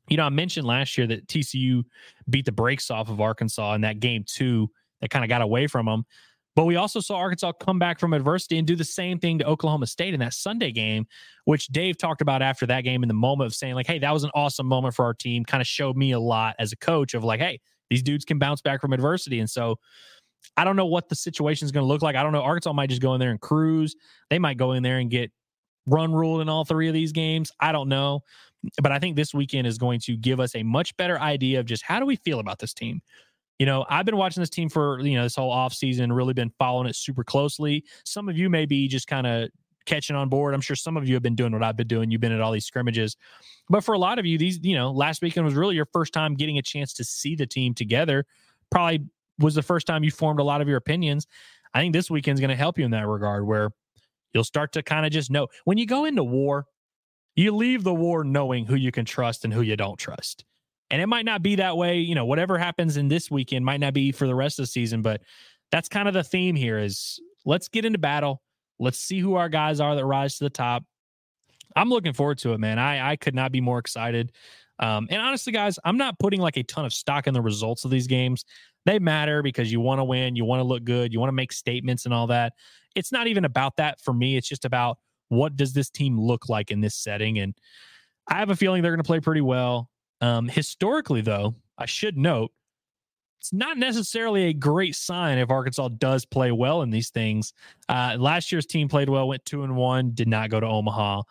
[0.08, 1.82] you know, I mentioned last year that TCU
[2.28, 4.68] beat the brakes off of Arkansas in that game two
[5.00, 6.04] that kind of got away from them.
[6.56, 9.44] But we also saw Arkansas come back from adversity and do the same thing to
[9.44, 11.06] Oklahoma State in that Sunday game,
[11.46, 14.12] which Dave talked about after that game in the moment of saying, like, hey, that
[14.12, 15.44] was an awesome moment for our team.
[15.44, 18.38] Kind of showed me a lot as a coach of like, hey, these dudes can
[18.38, 19.40] bounce back from adversity.
[19.40, 19.78] And so
[20.56, 22.16] I don't know what the situation is going to look like.
[22.16, 22.42] I don't know.
[22.42, 23.96] Arkansas might just go in there and cruise.
[24.30, 25.32] They might go in there and get
[25.86, 27.50] run ruled in all three of these games.
[27.60, 28.20] I don't know.
[28.82, 31.66] But I think this weekend is going to give us a much better idea of
[31.66, 33.02] just how do we feel about this team.
[33.58, 36.52] You know, I've been watching this team for, you know, this whole offseason, really been
[36.58, 37.84] following it super closely.
[38.04, 39.50] Some of you may be just kind of
[39.86, 40.54] catching on board.
[40.54, 42.10] I'm sure some of you have been doing what I've been doing.
[42.10, 43.16] You've been at all these scrimmages.
[43.68, 46.12] But for a lot of you, these, you know, last weekend was really your first
[46.12, 48.24] time getting a chance to see the team together.
[48.70, 49.04] Probably
[49.38, 51.26] was the first time you formed a lot of your opinions.
[51.72, 53.70] I think this weekend's going to help you in that regard where
[54.32, 56.66] you'll start to kind of just know when you go into war,
[57.36, 60.44] you leave the war knowing who you can trust and who you don't trust.
[60.90, 63.80] And it might not be that way, you know, whatever happens in this weekend might
[63.80, 65.22] not be for the rest of the season, but
[65.72, 68.42] that's kind of the theme here is let's get into battle.
[68.78, 70.84] Let's see who our guys are that rise to the top.
[71.74, 72.78] I'm looking forward to it, man.
[72.78, 74.32] I I could not be more excited.
[74.78, 77.84] Um, and honestly, guys, I'm not putting like a ton of stock in the results
[77.84, 78.44] of these games.
[78.84, 81.34] They matter because you want to win, you want to look good, you want to
[81.34, 82.52] make statements and all that.
[82.94, 84.36] It's not even about that for me.
[84.36, 87.38] It's just about what does this team look like in this setting?
[87.38, 87.54] And
[88.28, 89.90] I have a feeling they're going to play pretty well.
[90.20, 92.52] Um, historically, though, I should note
[93.40, 97.52] it's not necessarily a great sign if Arkansas does play well in these things.
[97.90, 101.22] Uh, last year's team played well, went two and one, did not go to Omaha.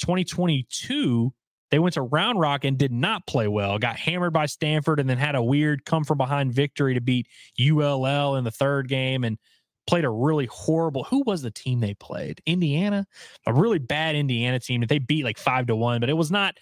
[0.00, 1.32] 2022,
[1.70, 3.78] they went to Round Rock and did not play well.
[3.78, 7.28] Got hammered by Stanford and then had a weird come from behind victory to beat
[7.60, 9.38] ULL in the third game and
[9.86, 11.04] played a really horrible.
[11.04, 12.40] Who was the team they played?
[12.46, 13.06] Indiana,
[13.46, 16.30] a really bad Indiana team that they beat like five to one, but it was
[16.30, 16.56] not.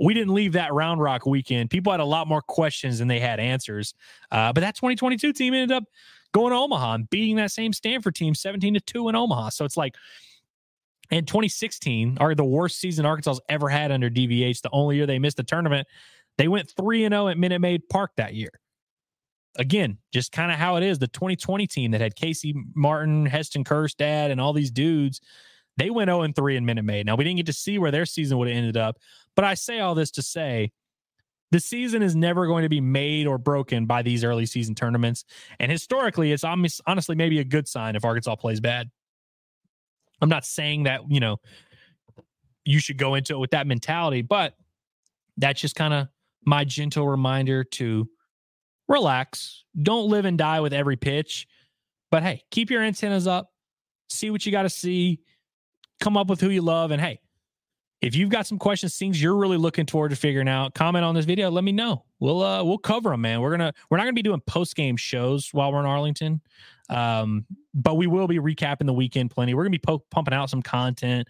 [0.00, 1.70] We didn't leave that Round Rock weekend.
[1.70, 3.94] People had a lot more questions than they had answers.
[4.30, 5.84] Uh, but that 2022 team ended up
[6.32, 9.50] going to Omaha and beating that same Stanford team 17 to 2 in Omaha.
[9.50, 9.94] So it's like
[11.12, 15.18] in 2016, are the worst season Arkansas's ever had under DVH, the only year they
[15.18, 15.86] missed the tournament.
[16.38, 18.50] They went 3 and 0 at Minute Maid Park that year
[19.56, 20.98] again, just kind of how it is.
[20.98, 25.20] The 2020 team that had Casey Martin, Heston Kjerstad, and all these dudes,
[25.76, 27.06] they went 0 and 3 in Minute Maid.
[27.06, 28.96] Now, we didn't get to see where their season would have ended up,
[29.36, 30.72] but I say all this to say
[31.50, 35.24] the season is never going to be made or broken by these early season tournaments.
[35.60, 38.90] And historically, it's honestly maybe a good sign if Arkansas plays bad.
[40.22, 41.38] I'm not saying that, you know,
[42.64, 44.54] you should go into it with that mentality, but
[45.36, 46.08] that's just kind of
[46.46, 48.08] my gentle reminder to
[48.88, 49.64] relax.
[49.80, 51.46] Don't live and die with every pitch.
[52.10, 53.50] But hey, keep your antennas up,
[54.08, 55.20] see what you got to see,
[56.00, 56.90] come up with who you love.
[56.90, 57.20] And hey,
[58.02, 61.14] if you've got some questions, things you're really looking toward to figuring out, comment on
[61.14, 61.50] this video.
[61.50, 62.04] Let me know.
[62.20, 63.40] We'll uh we'll cover them, man.
[63.40, 66.40] We're gonna we're not gonna be doing post game shows while we're in Arlington,
[66.88, 69.54] um, but we will be recapping the weekend plenty.
[69.54, 71.28] We're gonna be po- pumping out some content.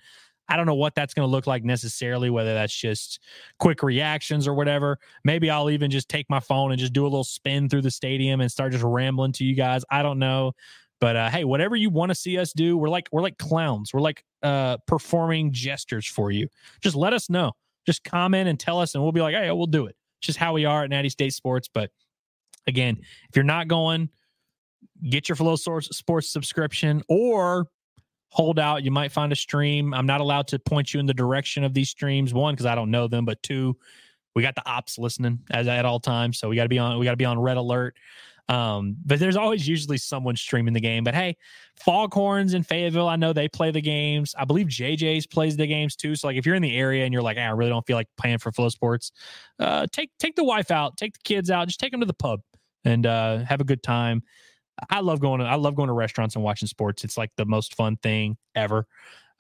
[0.49, 3.21] I don't know what that's going to look like necessarily, whether that's just
[3.59, 4.99] quick reactions or whatever.
[5.25, 7.91] Maybe I'll even just take my phone and just do a little spin through the
[7.91, 9.85] stadium and start just rambling to you guys.
[9.89, 10.53] I don't know.
[11.01, 13.93] But uh, hey, whatever you want to see us do, we're like we're like clowns.
[13.93, 16.49] We're like uh, performing gestures for you.
[16.81, 17.53] Just let us know.
[17.87, 19.97] Just comment and tell us, and we'll be like, hey, we'll do it.
[20.21, 21.69] It's just how we are at Natty State Sports.
[21.73, 21.91] But
[22.69, 24.11] again, if you're not going,
[25.09, 27.67] get your FloSports subscription or
[28.29, 28.83] hold out.
[28.83, 29.93] You might find a stream.
[29.93, 32.33] I'm not allowed to point you in the direction of these streams.
[32.33, 33.77] One, because I don't know them, but two,
[34.35, 36.99] we got the ops listening as at all times, so we got to be on.
[36.99, 37.97] We got to be on red alert.
[38.49, 41.05] Um, but there's always usually someone streaming the game.
[41.05, 41.37] But hey,
[41.77, 44.35] Foghorns in Fayetteville, I know they play the games.
[44.37, 46.17] I believe JJ's plays the games too.
[46.17, 47.97] So like if you're in the area and you're like, hey, I really don't feel
[47.97, 49.13] like playing for FloSports,
[49.59, 52.15] uh, take take the wife out, take the kids out, just take them to the
[52.15, 52.41] pub
[52.85, 54.23] and uh, have a good time.
[54.91, 57.05] I love going to I love going to restaurants and watching sports.
[57.05, 58.87] It's like the most fun thing ever.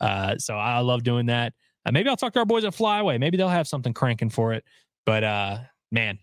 [0.00, 1.54] Uh, so I love doing that.
[1.86, 3.18] Uh, maybe I'll talk to our boys at Flyway.
[3.18, 4.64] Maybe they'll have something cranking for it.
[5.06, 5.58] But uh,
[5.90, 6.18] man,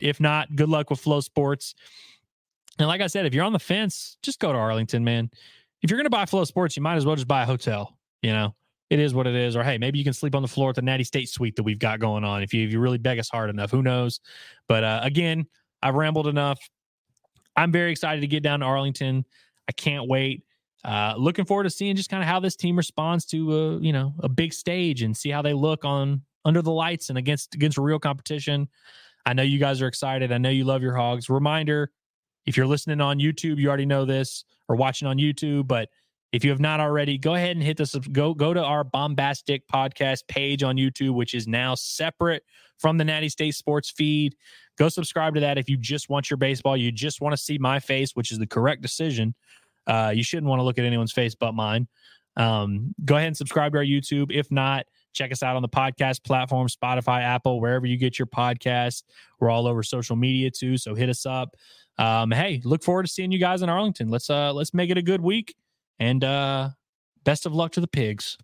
[0.00, 1.74] if not, good luck with FloSports.
[2.78, 5.30] And like I said, if you're on the fence, just go to Arlington, man.
[5.82, 7.96] If you're going to buy FloSports, you might as well just buy a hotel.
[8.22, 8.54] You know,
[8.90, 9.56] it is what it is.
[9.56, 11.62] Or hey, maybe you can sleep on the floor at the Natty State Suite that
[11.62, 12.42] we've got going on.
[12.42, 14.20] If you if you really beg us hard enough, who knows?
[14.68, 15.46] But uh, again,
[15.82, 16.58] I've rambled enough.
[17.56, 19.24] I'm very excited to get down to Arlington.
[19.68, 20.44] I can't wait.
[20.84, 23.92] Uh, looking forward to seeing just kind of how this team responds to a you
[23.92, 27.54] know a big stage and see how they look on under the lights and against
[27.54, 28.68] against real competition.
[29.26, 30.32] I know you guys are excited.
[30.32, 31.28] I know you love your hogs.
[31.28, 31.90] Reminder:
[32.46, 35.90] if you're listening on YouTube, you already know this or watching on YouTube, but
[36.32, 39.62] If you have not already, go ahead and hit the go go to our Baumbastic
[39.72, 42.44] podcast page on YouTube, which is now separate
[42.78, 44.36] from the Natty State Sports feed.
[44.80, 46.74] Go subscribe to that if you just want your baseball.
[46.74, 49.34] You just want to see my face, which is the correct decision.
[49.86, 51.86] Uh, you shouldn't want to look at anyone's face but mine.
[52.38, 54.32] Um, go ahead and subscribe to our YouTube.
[54.34, 58.24] If not, check us out on the podcast platform, Spotify, Apple, wherever you get your
[58.24, 59.02] podcast.
[59.38, 61.56] We're all over social media too, so hit us up.
[61.98, 64.08] Um, hey, look forward to seeing you guys in Arlington.
[64.08, 65.56] Let's uh let's make it a good week
[65.98, 66.70] and uh
[67.24, 68.38] best of luck to the pigs.